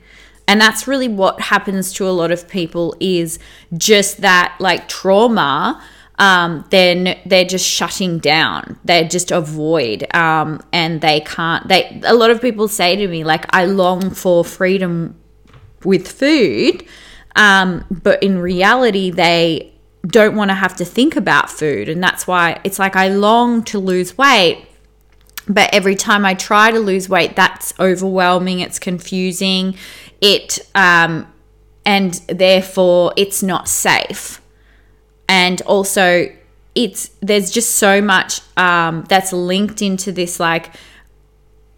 And 0.46 0.60
that's 0.60 0.88
really 0.88 1.08
what 1.08 1.40
happens 1.40 1.92
to 1.94 2.08
a 2.08 2.10
lot 2.10 2.30
of 2.30 2.48
people 2.48 2.96
is 3.00 3.38
just 3.76 4.22
that 4.22 4.56
like 4.58 4.88
trauma 4.88 5.82
um, 6.18 6.64
then 6.70 7.16
they're 7.26 7.44
just 7.44 7.66
shutting 7.66 8.18
down. 8.18 8.78
They 8.84 9.04
just 9.04 9.30
avoid, 9.30 10.12
um, 10.14 10.60
and 10.72 11.00
they 11.00 11.20
can't. 11.20 11.66
They 11.68 12.00
a 12.04 12.14
lot 12.14 12.30
of 12.30 12.40
people 12.40 12.66
say 12.68 12.96
to 12.96 13.08
me 13.08 13.24
like, 13.24 13.46
"I 13.50 13.66
long 13.66 14.10
for 14.10 14.44
freedom 14.44 15.14
with 15.84 16.08
food," 16.08 16.84
um, 17.36 17.84
but 17.90 18.20
in 18.22 18.38
reality, 18.40 19.10
they 19.10 19.72
don't 20.06 20.34
want 20.34 20.50
to 20.50 20.56
have 20.56 20.74
to 20.76 20.84
think 20.84 21.14
about 21.14 21.50
food, 21.50 21.88
and 21.88 22.02
that's 22.02 22.26
why 22.26 22.60
it's 22.64 22.80
like 22.80 22.96
I 22.96 23.08
long 23.08 23.62
to 23.64 23.78
lose 23.78 24.18
weight, 24.18 24.66
but 25.48 25.72
every 25.72 25.96
time 25.96 26.24
I 26.24 26.34
try 26.34 26.70
to 26.70 26.78
lose 26.78 27.08
weight, 27.08 27.34
that's 27.36 27.72
overwhelming. 27.80 28.60
It's 28.60 28.78
confusing. 28.78 29.76
It 30.20 30.58
um, 30.74 31.32
and 31.84 32.14
therefore 32.28 33.14
it's 33.16 33.42
not 33.42 33.68
safe. 33.68 34.42
And 35.28 35.60
also, 35.62 36.30
it's 36.74 37.10
there's 37.20 37.50
just 37.50 37.76
so 37.76 38.02
much 38.02 38.40
um, 38.56 39.04
that's 39.08 39.32
linked 39.32 39.82
into 39.82 40.12
this 40.12 40.38
like 40.38 40.74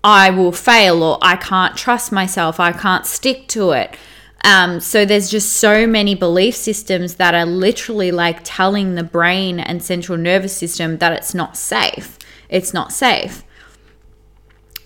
I 0.02 0.30
will 0.30 0.52
fail 0.52 1.02
or 1.02 1.18
I 1.22 1.36
can't 1.36 1.76
trust 1.76 2.10
myself. 2.10 2.58
I 2.58 2.72
can't 2.72 3.06
stick 3.06 3.46
to 3.48 3.72
it. 3.72 3.96
Um, 4.42 4.80
so 4.80 5.04
there's 5.04 5.30
just 5.30 5.54
so 5.54 5.86
many 5.86 6.14
belief 6.14 6.56
systems 6.56 7.16
that 7.16 7.34
are 7.34 7.44
literally 7.44 8.10
like 8.10 8.40
telling 8.42 8.94
the 8.94 9.04
brain 9.04 9.60
and 9.60 9.82
central 9.82 10.16
nervous 10.16 10.56
system 10.56 10.98
that 10.98 11.12
it's 11.12 11.34
not 11.34 11.56
safe. 11.56 12.18
It's 12.48 12.72
not 12.72 12.92
safe. 12.92 13.44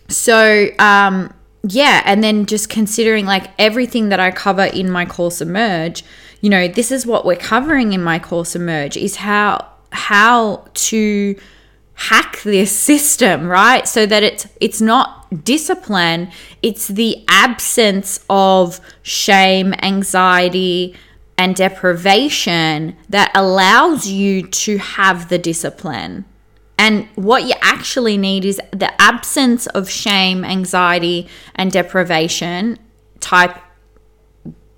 So, 0.09 0.69
um, 0.79 1.33
yeah, 1.67 2.03
and 2.05 2.23
then 2.23 2.47
just 2.47 2.69
considering 2.69 3.27
like 3.27 3.51
everything 3.59 4.11
that 4.11 4.21
I 4.21 4.31
cover 4.31 4.65
in 4.65 4.91
my 4.91 5.07
course 5.07 5.41
emerge, 5.41 6.05
you 6.41 6.51
know, 6.51 6.69
this 6.69 6.93
is 6.93 7.07
what 7.07 7.25
we're 7.25 7.37
covering 7.37 7.93
in 7.93 8.03
my 8.03 8.19
course 8.19 8.55
emerge 8.55 8.97
is 8.97 9.17
how 9.17 9.67
how 9.93 10.67
to 10.75 11.39
hack 11.95 12.43
this 12.43 12.71
system, 12.77 13.47
right? 13.49 13.89
So 13.89 14.05
that 14.07 14.23
it's 14.23 14.47
it's 14.61 14.81
not 14.81 15.45
discipline, 15.45 16.31
it's 16.63 16.89
the 16.89 17.25
absence 17.29 18.23
of 18.29 18.81
shame, 19.03 19.75
anxiety, 19.83 20.95
and 21.39 21.57
deprivation 21.57 22.97
that 23.09 23.31
allows 23.35 24.07
you 24.07 24.47
to 24.47 24.79
have 24.79 25.29
the 25.29 25.39
discipline. 25.39 26.25
And 26.79 27.09
what 27.15 27.45
you 27.45 27.55
actually 27.61 28.17
need 28.17 28.45
is 28.45 28.61
the 28.73 28.91
absence 29.01 29.67
of 29.69 29.89
shame, 29.89 30.45
anxiety, 30.45 31.29
and 31.55 31.71
deprivation 31.71 32.79
type 33.21 33.57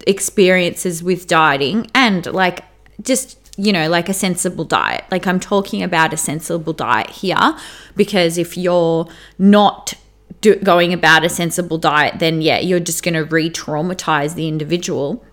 experiences 0.07 1.03
with 1.03 1.27
dieting 1.27 1.91
and 1.95 2.27
like 2.27 2.65
just 3.03 3.39
you 3.57 3.73
know 3.73 3.89
like 3.89 4.09
a 4.09 4.15
sensible 4.15 4.65
diet. 4.65 5.05
Like 5.11 5.27
i'm 5.27 5.41
talking 5.41 5.83
about 5.83 6.13
a 6.13 6.17
sensible 6.17 6.73
diet 6.73 7.11
here 7.11 7.57
because 7.97 8.39
if 8.39 8.57
you're 8.57 9.09
not 9.39 9.95
do, 10.41 10.55
going 10.57 10.93
about 10.93 11.25
a 11.25 11.29
sensible 11.29 11.79
diet 11.79 12.21
then 12.21 12.41
yeah 12.41 12.59
you're 12.61 12.81
just 12.81 13.03
going 13.03 13.15
to 13.15 13.25
re-traumatize 13.25 14.35
the 14.35 14.47
individual. 14.47 15.25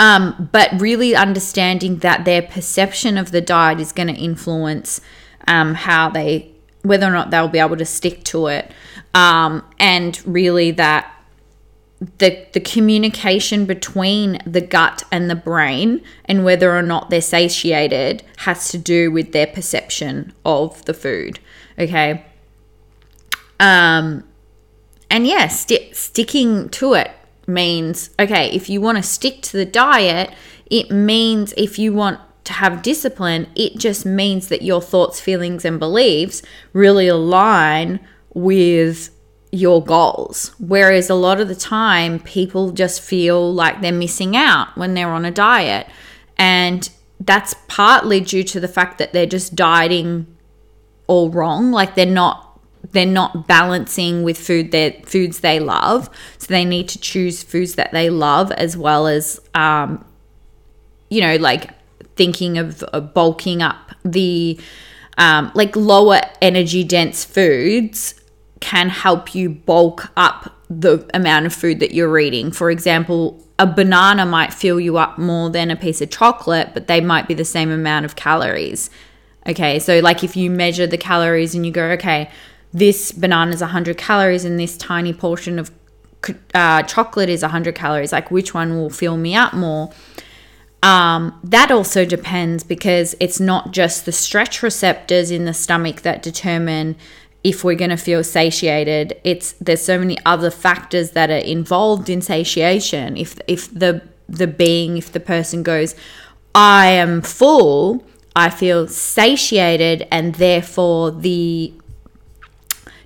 Um, 0.00 0.48
but 0.52 0.68
really 0.80 1.14
understanding 1.14 1.98
that 1.98 2.24
their 2.24 2.42
perception 2.42 3.16
of 3.16 3.30
the 3.30 3.40
diet 3.40 3.78
is 3.78 3.92
going 3.92 4.08
to 4.08 4.20
influence 4.20 5.00
um, 5.46 5.74
how 5.74 6.10
they 6.10 6.50
whether 6.82 7.06
or 7.06 7.10
not 7.10 7.30
they'll 7.30 7.48
be 7.48 7.58
able 7.58 7.76
to 7.76 7.84
stick 7.84 8.24
to 8.24 8.46
it. 8.46 8.70
Um, 9.14 9.62
and 9.78 10.20
really 10.26 10.70
that 10.72 11.14
the 12.00 12.46
the 12.52 12.60
communication 12.60 13.66
between 13.66 14.38
the 14.46 14.60
gut 14.60 15.02
and 15.12 15.28
the 15.28 15.34
brain 15.34 16.02
and 16.24 16.44
whether 16.44 16.74
or 16.74 16.82
not 16.82 17.10
they're 17.10 17.20
satiated 17.20 18.22
has 18.38 18.70
to 18.70 18.78
do 18.78 19.10
with 19.10 19.32
their 19.32 19.46
perception 19.46 20.32
of 20.44 20.82
the 20.86 20.94
food 20.94 21.38
okay? 21.78 22.24
Um 23.58 24.24
and 25.10 25.26
yeah 25.26 25.48
st- 25.48 25.94
sticking 25.94 26.70
to 26.70 26.94
it 26.94 27.10
means 27.46 28.10
okay 28.18 28.50
if 28.50 28.70
you 28.70 28.80
want 28.80 28.96
to 28.96 29.02
stick 29.02 29.42
to 29.42 29.58
the 29.58 29.66
diet 29.66 30.32
it 30.70 30.90
means 30.90 31.52
if 31.58 31.78
you 31.78 31.92
want 31.92 32.18
to 32.44 32.52
have 32.54 32.82
discipline, 32.82 33.48
it 33.54 33.78
just 33.78 34.06
means 34.06 34.48
that 34.48 34.62
your 34.62 34.80
thoughts, 34.80 35.20
feelings, 35.20 35.64
and 35.64 35.78
beliefs 35.78 36.42
really 36.72 37.08
align 37.08 38.00
with 38.34 39.10
your 39.52 39.82
goals. 39.82 40.54
Whereas 40.58 41.10
a 41.10 41.14
lot 41.14 41.40
of 41.40 41.48
the 41.48 41.54
time, 41.54 42.20
people 42.20 42.72
just 42.72 43.00
feel 43.00 43.52
like 43.52 43.80
they're 43.80 43.92
missing 43.92 44.36
out 44.36 44.76
when 44.76 44.94
they're 44.94 45.12
on 45.12 45.24
a 45.24 45.30
diet. 45.30 45.86
And 46.38 46.88
that's 47.18 47.54
partly 47.68 48.20
due 48.20 48.44
to 48.44 48.60
the 48.60 48.68
fact 48.68 48.98
that 48.98 49.12
they're 49.12 49.26
just 49.26 49.54
dieting 49.54 50.26
all 51.06 51.30
wrong. 51.30 51.72
Like 51.72 51.94
they're 51.94 52.06
not 52.06 52.46
they're 52.92 53.06
not 53.06 53.46
balancing 53.46 54.22
with 54.22 54.38
food 54.38 54.70
their 54.70 54.92
foods 55.04 55.40
they 55.40 55.60
love 55.60 56.08
so 56.38 56.46
they 56.48 56.64
need 56.64 56.88
to 56.88 56.98
choose 56.98 57.42
foods 57.42 57.74
that 57.74 57.92
they 57.92 58.08
love 58.08 58.50
as 58.52 58.74
well 58.74 59.06
as 59.06 59.38
um, 59.54 60.02
you 61.10 61.20
know 61.20 61.36
like 61.36 61.70
thinking 62.20 62.58
of, 62.58 62.84
bulking 63.14 63.62
up 63.62 63.92
the 64.04 64.60
um, 65.16 65.50
like 65.54 65.74
lower 65.74 66.20
energy 66.42 66.84
dense 66.84 67.24
foods 67.24 68.14
can 68.60 68.90
help 68.90 69.34
you 69.34 69.48
bulk 69.48 70.12
up 70.18 70.54
the 70.68 71.08
amount 71.14 71.46
of 71.46 71.54
food 71.54 71.80
that 71.80 71.94
you're 71.94 72.18
eating. 72.18 72.52
For 72.52 72.70
example, 72.70 73.42
a 73.58 73.66
banana 73.66 74.26
might 74.26 74.52
fill 74.52 74.78
you 74.78 74.98
up 74.98 75.16
more 75.16 75.48
than 75.48 75.70
a 75.70 75.76
piece 75.76 76.02
of 76.02 76.10
chocolate, 76.10 76.74
but 76.74 76.88
they 76.88 77.00
might 77.00 77.26
be 77.26 77.32
the 77.32 77.44
same 77.44 77.70
amount 77.70 78.04
of 78.04 78.16
calories. 78.16 78.90
Okay, 79.48 79.78
so 79.78 80.00
like 80.00 80.22
if 80.22 80.36
you 80.36 80.50
measure 80.50 80.86
the 80.86 80.98
calories 80.98 81.54
and 81.54 81.64
you 81.64 81.72
go, 81.72 81.84
okay, 81.92 82.30
this 82.74 83.12
banana 83.12 83.52
is 83.52 83.62
100 83.62 83.96
calories 83.96 84.44
and 84.44 84.60
this 84.60 84.76
tiny 84.76 85.14
portion 85.14 85.58
of 85.58 85.70
uh, 86.54 86.82
chocolate 86.82 87.30
is 87.30 87.40
100 87.40 87.74
calories, 87.74 88.12
like 88.12 88.30
which 88.30 88.52
one 88.52 88.76
will 88.76 88.90
fill 88.90 89.16
me 89.16 89.34
up 89.34 89.54
more? 89.54 89.90
Um, 90.82 91.38
that 91.44 91.70
also 91.70 92.04
depends 92.04 92.64
because 92.64 93.14
it's 93.20 93.38
not 93.38 93.70
just 93.72 94.06
the 94.06 94.12
stretch 94.12 94.62
receptors 94.62 95.30
in 95.30 95.44
the 95.44 95.52
stomach 95.52 96.02
that 96.02 96.22
determine 96.22 96.96
if 97.44 97.62
we're 97.64 97.74
going 97.74 97.90
to 97.90 97.96
feel 97.96 98.24
satiated. 98.24 99.18
It's 99.24 99.52
there's 99.60 99.82
so 99.82 99.98
many 99.98 100.16
other 100.24 100.50
factors 100.50 101.10
that 101.10 101.30
are 101.30 101.36
involved 101.36 102.08
in 102.08 102.22
satiation. 102.22 103.16
If 103.16 103.38
if 103.46 103.72
the 103.72 104.02
the 104.30 104.46
being 104.46 104.96
if 104.96 105.12
the 105.12 105.20
person 105.20 105.62
goes 105.62 105.94
i 106.54 106.86
am 106.86 107.20
full 107.20 108.04
i 108.36 108.48
feel 108.48 108.86
satiated 108.86 110.06
and 110.10 110.36
therefore 110.36 111.10
the 111.10 111.72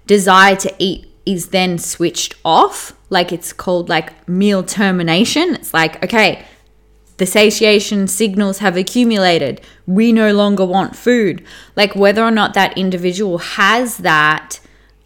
desire 0.06 0.54
to 0.54 0.74
eat 0.78 1.10
is 1.24 1.48
then 1.48 1.78
switched 1.78 2.34
off 2.44 2.92
like 3.08 3.32
it's 3.32 3.52
called 3.52 3.88
like 3.88 4.28
meal 4.28 4.62
termination. 4.62 5.54
It's 5.54 5.72
like 5.72 6.02
okay 6.04 6.44
the 7.16 7.26
satiation 7.26 8.08
signals 8.08 8.58
have 8.58 8.76
accumulated. 8.76 9.60
We 9.86 10.12
no 10.12 10.32
longer 10.32 10.64
want 10.64 10.96
food. 10.96 11.44
Like 11.76 11.94
whether 11.94 12.22
or 12.22 12.30
not 12.30 12.54
that 12.54 12.76
individual 12.76 13.38
has 13.38 13.98
that 13.98 14.60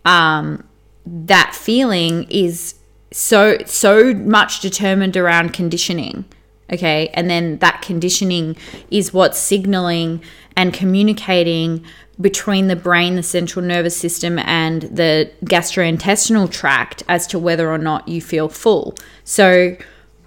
um, 0.04 0.64
that 1.06 1.54
feeling 1.54 2.24
is 2.30 2.74
so 3.10 3.58
so 3.66 4.14
much 4.14 4.60
determined 4.60 5.16
around 5.16 5.52
conditioning. 5.52 6.24
Okay, 6.70 7.08
and 7.14 7.30
then 7.30 7.58
that 7.58 7.80
conditioning 7.80 8.56
is 8.90 9.12
what's 9.12 9.38
signaling 9.38 10.22
and 10.54 10.74
communicating 10.74 11.84
between 12.20 12.66
the 12.66 12.76
brain, 12.76 13.14
the 13.16 13.22
central 13.22 13.64
nervous 13.64 13.96
system, 13.96 14.38
and 14.40 14.82
the 14.82 15.30
gastrointestinal 15.44 16.50
tract 16.50 17.02
as 17.08 17.26
to 17.28 17.38
whether 17.38 17.70
or 17.70 17.78
not 17.78 18.06
you 18.08 18.20
feel 18.20 18.48
full. 18.48 18.94
So 19.24 19.76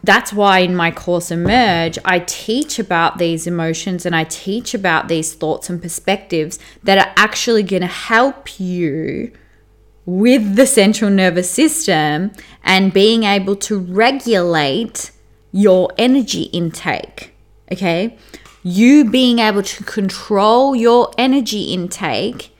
that's 0.03 0.33
why 0.33 0.59
in 0.59 0.75
my 0.75 0.91
course 0.91 1.31
emerge 1.31 1.97
i 2.05 2.19
teach 2.19 2.79
about 2.79 3.17
these 3.17 3.45
emotions 3.47 4.05
and 4.05 4.15
i 4.15 4.23
teach 4.23 4.73
about 4.73 5.07
these 5.07 5.33
thoughts 5.33 5.69
and 5.69 5.81
perspectives 5.81 6.59
that 6.83 6.97
are 6.97 7.13
actually 7.15 7.63
going 7.63 7.81
to 7.81 7.87
help 7.87 8.59
you 8.59 9.31
with 10.05 10.55
the 10.55 10.65
central 10.65 11.11
nervous 11.11 11.49
system 11.49 12.31
and 12.63 12.91
being 12.91 13.23
able 13.23 13.55
to 13.55 13.77
regulate 13.77 15.11
your 15.51 15.91
energy 15.97 16.43
intake 16.43 17.31
okay? 17.71 18.17
You 18.63 19.09
being 19.09 19.39
able 19.39 19.63
to 19.63 19.83
control 19.83 20.75
your 20.75 21.11
energy 21.17 21.73
intake 21.73 22.55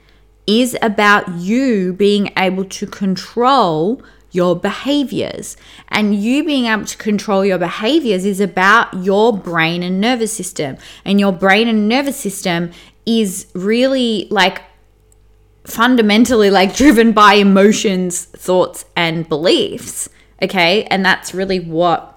is 0.48 0.76
about 0.82 1.30
you 1.36 1.94
being 1.94 2.32
able 2.38 2.66
to 2.66 2.88
control 2.88 4.02
your 4.32 4.56
behaviors. 4.56 5.58
And 5.90 6.16
you 6.16 6.44
being 6.44 6.66
able 6.66 6.86
to 6.86 6.98
control 6.98 7.46
your 7.46 7.58
behaviors 7.58 8.26
is 8.26 8.40
about 8.40 8.94
your 9.04 9.38
brain 9.38 9.84
and 9.84 10.00
nervous 10.00 10.34
system. 10.34 10.78
And 11.06 11.20
your 11.20 11.32
brain 11.32 11.68
and 11.68 11.88
nervous 11.88 12.18
system 12.18 12.72
is 13.06 13.48
really 13.54 14.28
like 14.30 14.62
fundamentally 15.64 16.50
like 16.50 16.76
driven 16.84 17.12
by 17.12 17.34
emotions, 17.36 18.26
thoughts, 18.26 18.86
and 18.96 19.28
beliefs. 19.28 20.10
Okay. 20.42 20.86
And 20.86 21.06
that's 21.06 21.34
really 21.34 21.60
what 21.60 22.08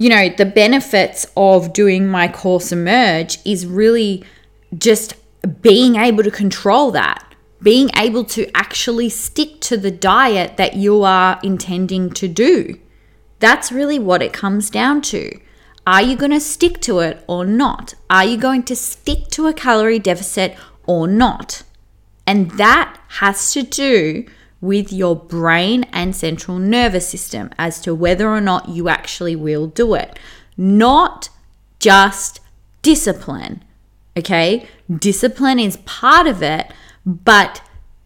you 0.00 0.08
know, 0.08 0.28
the 0.28 0.46
benefits 0.46 1.26
of 1.36 1.72
doing 1.72 2.06
my 2.06 2.28
course 2.28 2.70
emerge 2.70 3.38
is 3.44 3.66
really 3.66 4.24
just 4.76 5.14
being 5.60 5.96
able 5.96 6.22
to 6.22 6.30
control 6.30 6.92
that 6.92 7.27
being 7.62 7.90
able 7.96 8.24
to 8.24 8.50
actually 8.56 9.08
stick 9.08 9.60
to 9.60 9.76
the 9.76 9.90
diet 9.90 10.56
that 10.56 10.74
you 10.74 11.02
are 11.02 11.40
intending 11.42 12.10
to 12.10 12.28
do. 12.28 12.78
That's 13.40 13.72
really 13.72 13.98
what 13.98 14.22
it 14.22 14.32
comes 14.32 14.70
down 14.70 15.02
to. 15.02 15.40
Are 15.86 16.02
you 16.02 16.16
going 16.16 16.32
to 16.32 16.40
stick 16.40 16.80
to 16.82 16.98
it 17.00 17.24
or 17.26 17.44
not? 17.46 17.94
Are 18.10 18.24
you 18.24 18.36
going 18.36 18.62
to 18.64 18.76
stick 18.76 19.28
to 19.28 19.46
a 19.46 19.54
calorie 19.54 19.98
deficit 19.98 20.56
or 20.86 21.08
not? 21.08 21.62
And 22.26 22.50
that 22.52 23.00
has 23.08 23.52
to 23.52 23.62
do 23.62 24.26
with 24.60 24.92
your 24.92 25.16
brain 25.16 25.84
and 25.92 26.14
central 26.14 26.58
nervous 26.58 27.08
system 27.08 27.48
as 27.58 27.80
to 27.80 27.94
whether 27.94 28.28
or 28.28 28.40
not 28.40 28.68
you 28.68 28.88
actually 28.88 29.34
will 29.34 29.66
do 29.66 29.94
it. 29.94 30.18
Not 30.56 31.30
just 31.78 32.40
discipline. 32.82 33.64
Okay? 34.16 34.66
Discipline 34.94 35.58
is 35.58 35.78
part 35.78 36.26
of 36.26 36.42
it, 36.42 36.70
but 37.08 37.62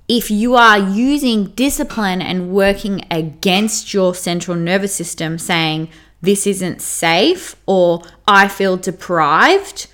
if 0.07 0.31
you 0.31 0.55
are 0.55 0.79
using 0.79 1.47
discipline 1.47 2.23
and 2.23 2.53
working 2.53 3.05
against 3.11 3.93
your 3.93 4.15
central 4.15 4.57
nervous 4.57 4.95
system, 4.95 5.39
saying, 5.39 5.89
this 6.21 6.47
isn't 6.47 6.81
safe 6.81 7.57
or 7.67 8.03
I 8.29 8.47
feel 8.47 8.77
deprived, 8.77 9.89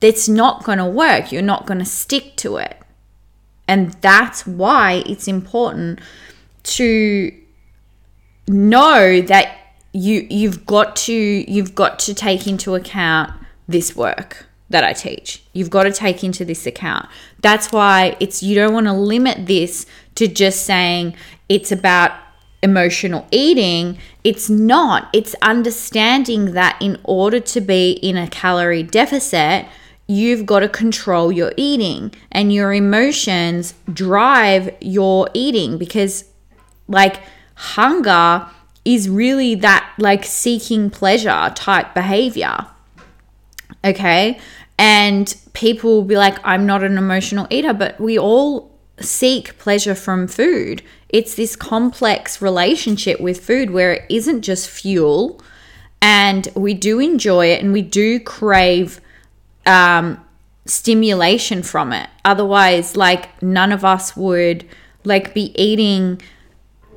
that's 0.00 0.28
not 0.28 0.64
going 0.64 0.76
to 0.76 0.84
work. 0.84 1.32
You're 1.32 1.40
not 1.40 1.64
going 1.64 1.78
to 1.78 1.86
stick 1.86 2.36
to 2.36 2.58
it. 2.58 2.78
And 3.66 3.92
that's 4.02 4.46
why 4.46 5.02
it's 5.06 5.26
important 5.26 6.00
to 6.64 7.34
know 8.48 9.22
that 9.22 9.56
you 9.94 10.26
you've 10.28 10.66
got 10.66 10.96
to 10.96 11.12
you've 11.12 11.74
got 11.74 11.98
to 12.00 12.12
take 12.14 12.46
into 12.46 12.74
account 12.74 13.32
this 13.68 13.94
work 13.94 14.46
that 14.72 14.84
I 14.84 14.92
teach. 14.92 15.42
You've 15.52 15.70
got 15.70 15.84
to 15.84 15.92
take 15.92 16.24
into 16.24 16.44
this 16.44 16.66
account. 16.66 17.08
That's 17.40 17.70
why 17.72 18.16
it's 18.20 18.42
you 18.42 18.54
don't 18.54 18.74
want 18.74 18.86
to 18.86 18.92
limit 18.92 19.46
this 19.46 19.86
to 20.16 20.26
just 20.26 20.64
saying 20.64 21.14
it's 21.48 21.72
about 21.72 22.12
emotional 22.62 23.26
eating. 23.30 23.98
It's 24.24 24.48
not. 24.48 25.08
It's 25.12 25.34
understanding 25.42 26.52
that 26.52 26.76
in 26.80 26.98
order 27.04 27.40
to 27.40 27.60
be 27.60 27.92
in 27.92 28.16
a 28.16 28.28
calorie 28.28 28.82
deficit, 28.82 29.66
you've 30.06 30.46
got 30.46 30.60
to 30.60 30.68
control 30.68 31.32
your 31.32 31.52
eating 31.56 32.12
and 32.30 32.52
your 32.52 32.72
emotions 32.72 33.74
drive 33.92 34.70
your 34.80 35.28
eating 35.34 35.78
because 35.78 36.24
like 36.88 37.20
hunger 37.54 38.46
is 38.84 39.08
really 39.08 39.54
that 39.54 39.92
like 39.98 40.24
seeking 40.24 40.90
pleasure 40.90 41.52
type 41.54 41.94
behavior. 41.94 42.66
Okay? 43.84 44.38
And 44.82 45.32
people 45.52 45.94
will 45.94 46.02
be 46.02 46.16
like, 46.16 46.38
I'm 46.42 46.66
not 46.66 46.82
an 46.82 46.98
emotional 46.98 47.46
eater, 47.50 47.72
but 47.72 48.00
we 48.00 48.18
all 48.18 48.68
seek 48.98 49.56
pleasure 49.56 49.94
from 49.94 50.26
food. 50.26 50.82
It's 51.08 51.36
this 51.36 51.54
complex 51.54 52.42
relationship 52.42 53.20
with 53.20 53.44
food 53.44 53.70
where 53.70 53.92
it 53.92 54.06
isn't 54.08 54.42
just 54.42 54.68
fuel, 54.68 55.40
and 56.00 56.48
we 56.56 56.74
do 56.74 56.98
enjoy 56.98 57.46
it 57.52 57.62
and 57.62 57.72
we 57.72 57.80
do 57.82 58.18
crave 58.18 59.00
um, 59.66 60.20
stimulation 60.66 61.62
from 61.62 61.92
it. 61.92 62.10
Otherwise, 62.24 62.96
like, 62.96 63.40
none 63.40 63.70
of 63.70 63.84
us 63.84 64.16
would 64.16 64.66
like 65.04 65.32
be 65.32 65.54
eating, 65.62 66.20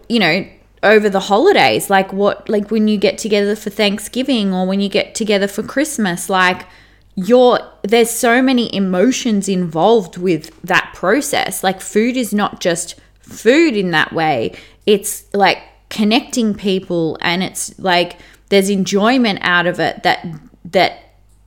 you 0.09 0.17
know, 0.17 0.47
over 0.81 1.07
the 1.07 1.19
holidays 1.19 1.89
like 1.91 2.11
what 2.13 2.49
like 2.49 2.71
when 2.71 2.87
you 2.87 2.97
get 2.97 3.19
together 3.19 3.55
for 3.55 3.69
Thanksgiving 3.69 4.53
or 4.53 4.65
when 4.65 4.79
you 4.79 4.89
get 4.89 5.13
together 5.15 5.47
for 5.47 5.63
Christmas 5.63 6.29
like 6.29 6.67
you're 7.15 7.59
there's 7.83 8.09
so 8.09 8.41
many 8.41 8.73
emotions 8.75 9.47
involved 9.47 10.17
with 10.17 10.61
that 10.63 10.91
process. 10.93 11.63
Like 11.63 11.81
food 11.81 12.17
is 12.17 12.33
not 12.33 12.59
just 12.59 12.99
food 13.21 13.75
in 13.75 13.91
that 13.91 14.13
way. 14.13 14.55
It's 14.85 15.25
like 15.33 15.59
connecting 15.89 16.53
people 16.53 17.17
and 17.21 17.41
it's 17.41 17.77
like 17.79 18.17
there's 18.49 18.69
enjoyment 18.69 19.39
out 19.41 19.65
of 19.65 19.79
it 19.79 20.03
that 20.03 20.25
that 20.65 20.99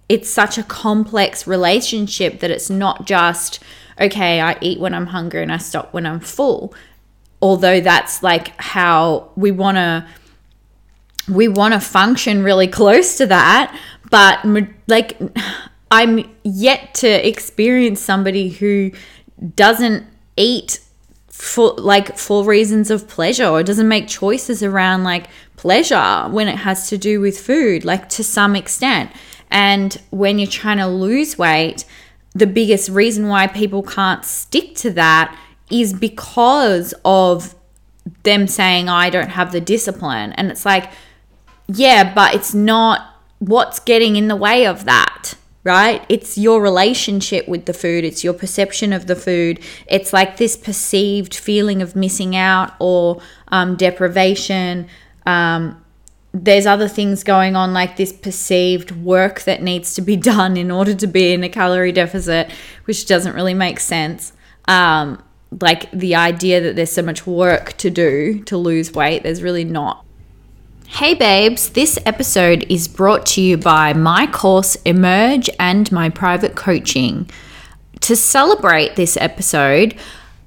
it's 0.09 0.31
such 0.31 0.57
a 0.57 0.62
complex 0.62 1.46
relationship 1.46 2.40
that 2.40 2.50
it's 2.50 2.70
not 2.70 3.07
just 3.07 3.61
okay, 4.00 4.40
I 4.40 4.57
eat 4.61 4.78
when 4.78 4.94
I'm 4.94 5.07
hungry 5.07 5.42
and 5.42 5.52
I 5.52 5.59
stop 5.59 5.92
when 5.92 6.07
I'm 6.07 6.20
full. 6.20 6.72
Although 7.42 7.81
that's 7.81 8.22
like 8.22 8.59
how 8.61 9.31
we 9.37 9.50
want 9.50 9.76
to 9.76 10.07
we 11.28 11.46
want 11.46 11.74
to 11.74 11.81
function 11.81 12.42
really 12.42 12.68
close 12.81 13.16
to 13.18 13.26
that, 13.26 13.78
but 14.11 14.40
like 14.87 15.18
I'm 15.90 16.31
yet 16.42 16.94
to 16.96 17.29
experience 17.29 18.00
somebody 18.00 18.48
who 18.50 18.92
doesn't 19.54 20.06
eat 20.37 20.81
for 21.29 21.73
like 21.75 22.17
for 22.17 22.44
reasons 22.44 22.90
of 22.90 23.09
pleasure 23.09 23.46
or 23.46 23.63
doesn't 23.63 23.88
make 23.88 24.09
choices 24.09 24.63
around 24.63 25.04
like 25.04 25.27
pleasure 25.56 26.29
when 26.31 26.48
it 26.48 26.56
has 26.56 26.88
to 26.88 26.98
do 26.98 27.21
with 27.21 27.38
food 27.38 27.85
like 27.85 28.09
to 28.09 28.25
some 28.25 28.56
extent 28.56 29.11
and 29.50 30.00
when 30.11 30.38
you're 30.38 30.48
trying 30.48 30.79
to 30.79 30.87
lose 30.87 31.38
weight 31.38 31.85
the 32.35 32.46
biggest 32.46 32.88
reason 32.88 33.29
why 33.29 33.46
people 33.46 33.83
can't 33.83 34.25
stick 34.25 34.75
to 34.75 34.90
that 34.90 35.37
is 35.71 35.92
because 35.92 36.94
of 37.04 37.54
them 38.23 38.46
saying 38.46 38.88
I 38.88 39.11
don't 39.11 39.31
have 39.31 39.52
the 39.52 39.61
discipline. 39.61 40.33
And 40.33 40.50
it's 40.50 40.65
like, 40.65 40.90
yeah, 41.67 42.15
but 42.15 42.35
it's 42.35 42.54
not 42.54 43.08
what's 43.38 43.78
getting 43.78 44.16
in 44.16 44.28
the 44.28 44.36
way 44.36 44.66
of 44.66 44.84
that, 44.84 45.34
right? 45.64 46.04
It's 46.08 46.36
your 46.36 46.60
relationship 46.60 47.48
with 47.48 47.66
the 47.66 47.72
food, 47.72 48.04
it's 48.04 48.24
your 48.24 48.34
perception 48.34 48.92
of 48.92 49.06
the 49.06 49.16
food. 49.16 49.60
It's 49.86 50.12
like 50.12 50.36
this 50.36 50.56
perceived 50.56 51.34
feeling 51.34 51.82
of 51.82 51.94
missing 51.94 52.34
out 52.36 52.74
or 52.78 53.20
um, 53.48 53.76
deprivation. 53.76 54.88
Um, 55.26 55.84
there's 56.32 56.66
other 56.66 56.88
things 56.88 57.24
going 57.24 57.56
on, 57.56 57.72
like 57.72 57.96
this 57.96 58.12
perceived 58.12 58.90
work 58.92 59.42
that 59.42 59.62
needs 59.62 59.94
to 59.94 60.02
be 60.02 60.16
done 60.34 60.56
in 60.56 60.70
order 60.70 60.94
to 60.94 61.06
be 61.06 61.32
in 61.32 61.44
a 61.44 61.48
calorie 61.48 61.92
deficit, 61.92 62.50
which 62.84 63.06
doesn't 63.06 63.34
really 63.34 63.54
make 63.54 63.80
sense. 63.80 64.32
Um, 64.66 65.22
like 65.62 65.90
the 65.92 66.14
idea 66.14 66.60
that 66.60 66.76
there's 66.76 66.92
so 66.92 67.02
much 67.02 67.26
work 67.26 67.72
to 67.78 67.90
do 67.90 68.42
to 68.44 68.56
lose 68.56 68.92
weight, 68.92 69.22
there's 69.22 69.42
really 69.42 69.64
not. 69.64 70.04
Hey 70.90 71.12
babes, 71.14 71.68
this 71.68 71.98
episode 72.06 72.64
is 72.70 72.88
brought 72.88 73.26
to 73.26 73.42
you 73.42 73.58
by 73.58 73.92
my 73.92 74.26
course 74.26 74.74
Emerge 74.86 75.48
and 75.60 75.92
my 75.92 76.08
private 76.08 76.56
coaching. 76.56 77.28
To 78.00 78.16
celebrate 78.16 78.96
this 78.96 79.16
episode 79.18 79.94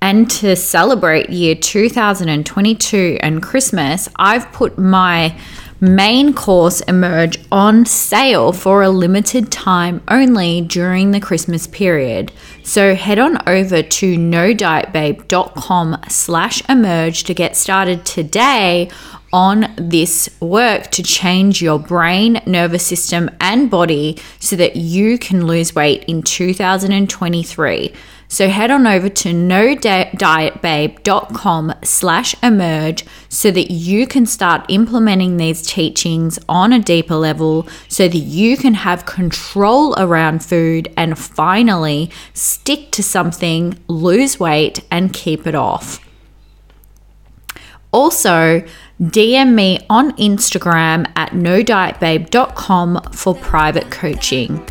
and 0.01 0.29
to 0.31 0.55
celebrate 0.55 1.29
year 1.29 1.53
2022 1.53 3.19
and 3.21 3.41
Christmas, 3.41 4.09
I've 4.15 4.51
put 4.51 4.79
my 4.79 5.37
main 5.81 6.33
course 6.33 6.79
Emerge 6.81 7.39
on 7.51 7.85
sale 7.85 8.53
for 8.53 8.83
a 8.83 8.89
limited 8.89 9.51
time 9.51 10.01
only 10.07 10.61
during 10.61 11.11
the 11.11 11.19
Christmas 11.19 11.67
period. 11.67 12.31
So 12.63 12.95
head 12.95 13.19
on 13.19 13.37
over 13.47 13.81
to 13.81 14.17
nodietbabe.com 14.17 15.97
slash 16.07 16.69
emerge 16.69 17.23
to 17.23 17.33
get 17.33 17.57
started 17.57 18.05
today 18.05 18.89
on 19.33 19.73
this 19.77 20.29
work 20.39 20.91
to 20.91 21.01
change 21.01 21.61
your 21.61 21.79
brain, 21.79 22.41
nervous 22.45 22.85
system, 22.85 23.29
and 23.39 23.69
body 23.71 24.19
so 24.39 24.55
that 24.55 24.75
you 24.75 25.17
can 25.17 25.47
lose 25.47 25.73
weight 25.73 26.03
in 26.05 26.21
2023. 26.21 27.93
So 28.31 28.47
head 28.47 28.71
on 28.71 28.87
over 28.87 29.09
to 29.09 29.33
nodietbabe.com 29.33 31.73
slash 31.83 32.33
emerge 32.41 33.03
so 33.27 33.51
that 33.51 33.71
you 33.71 34.07
can 34.07 34.25
start 34.25 34.65
implementing 34.69 35.35
these 35.35 35.67
teachings 35.67 36.39
on 36.47 36.71
a 36.71 36.79
deeper 36.79 37.15
level 37.15 37.67
so 37.89 38.07
that 38.07 38.17
you 38.17 38.55
can 38.55 38.75
have 38.75 39.05
control 39.05 39.93
around 39.97 40.45
food 40.45 40.93
and 40.95 41.19
finally 41.19 42.09
stick 42.33 42.91
to 42.91 43.03
something, 43.03 43.77
lose 43.89 44.39
weight, 44.39 44.79
and 44.89 45.11
keep 45.11 45.45
it 45.45 45.53
off. 45.53 45.99
Also, 47.91 48.63
DM 49.01 49.53
me 49.53 49.85
on 49.89 50.13
Instagram 50.13 51.05
at 51.17 51.31
nodietbabe.com 51.31 53.01
for 53.11 53.35
private 53.35 53.91
coaching. 53.91 54.65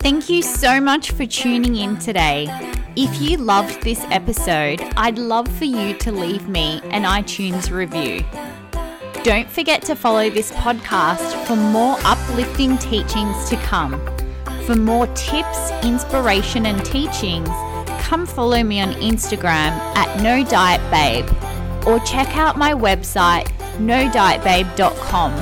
Thank 0.00 0.30
you 0.30 0.40
so 0.40 0.80
much 0.80 1.10
for 1.10 1.26
tuning 1.26 1.76
in 1.76 1.98
today. 1.98 2.48
If 2.96 3.20
you 3.20 3.36
loved 3.36 3.82
this 3.82 4.00
episode, 4.10 4.80
I'd 4.96 5.18
love 5.18 5.46
for 5.58 5.66
you 5.66 5.92
to 5.98 6.10
leave 6.10 6.48
me 6.48 6.80
an 6.84 7.02
iTunes 7.02 7.70
review. 7.70 8.24
Don't 9.22 9.48
forget 9.48 9.82
to 9.82 9.94
follow 9.94 10.30
this 10.30 10.52
podcast 10.52 11.46
for 11.46 11.54
more 11.54 11.98
uplifting 12.04 12.78
teachings 12.78 13.50
to 13.50 13.56
come. 13.56 14.00
For 14.64 14.74
more 14.74 15.06
tips, 15.08 15.70
inspiration, 15.82 16.64
and 16.64 16.82
teachings, 16.82 17.50
come 18.00 18.24
follow 18.24 18.62
me 18.62 18.80
on 18.80 18.94
Instagram 18.94 19.72
at 19.96 20.22
No 20.22 20.42
Diet 20.42 20.80
Babe 20.90 21.26
or 21.86 21.98
check 22.06 22.38
out 22.38 22.56
my 22.56 22.72
website, 22.72 23.48
nodietbabe.com. 23.76 25.32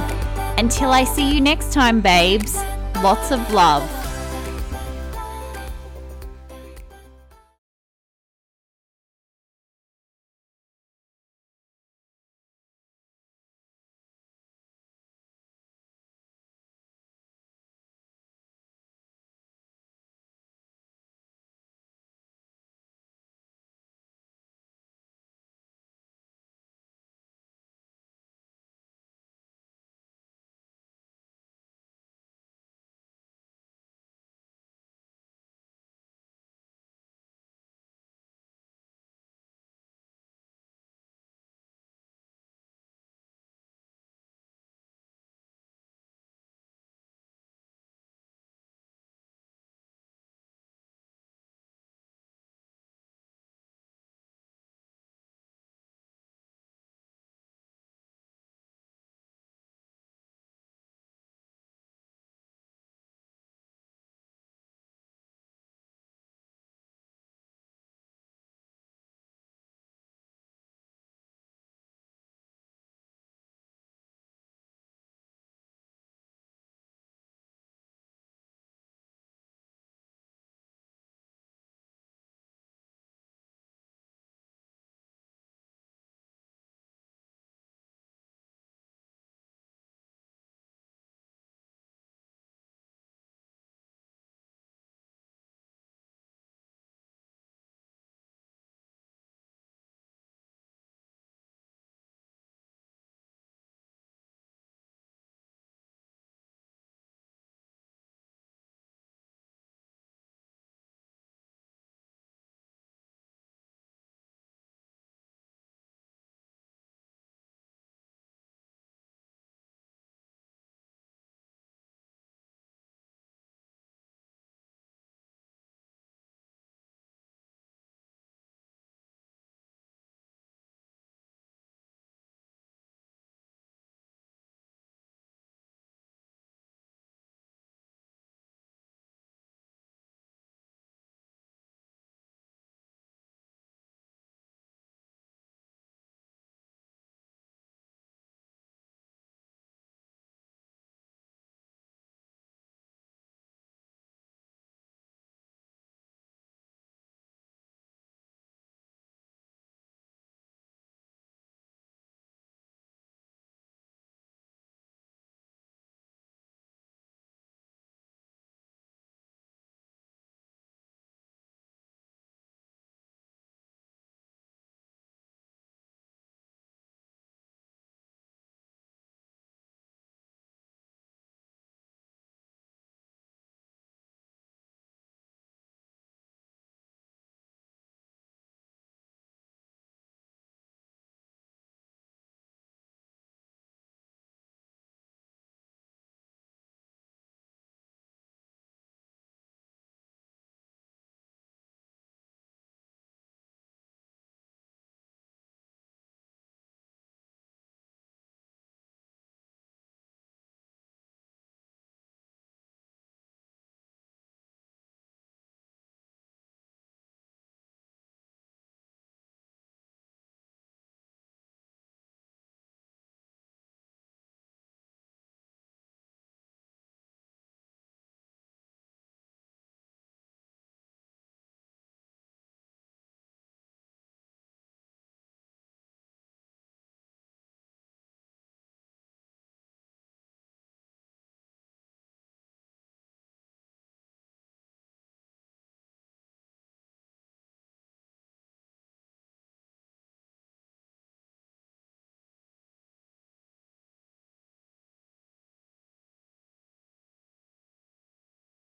Until 0.58 0.90
I 0.90 1.04
see 1.04 1.32
you 1.32 1.40
next 1.40 1.72
time, 1.72 2.00
babes, 2.00 2.56
lots 2.96 3.30
of 3.30 3.52
love. 3.52 3.88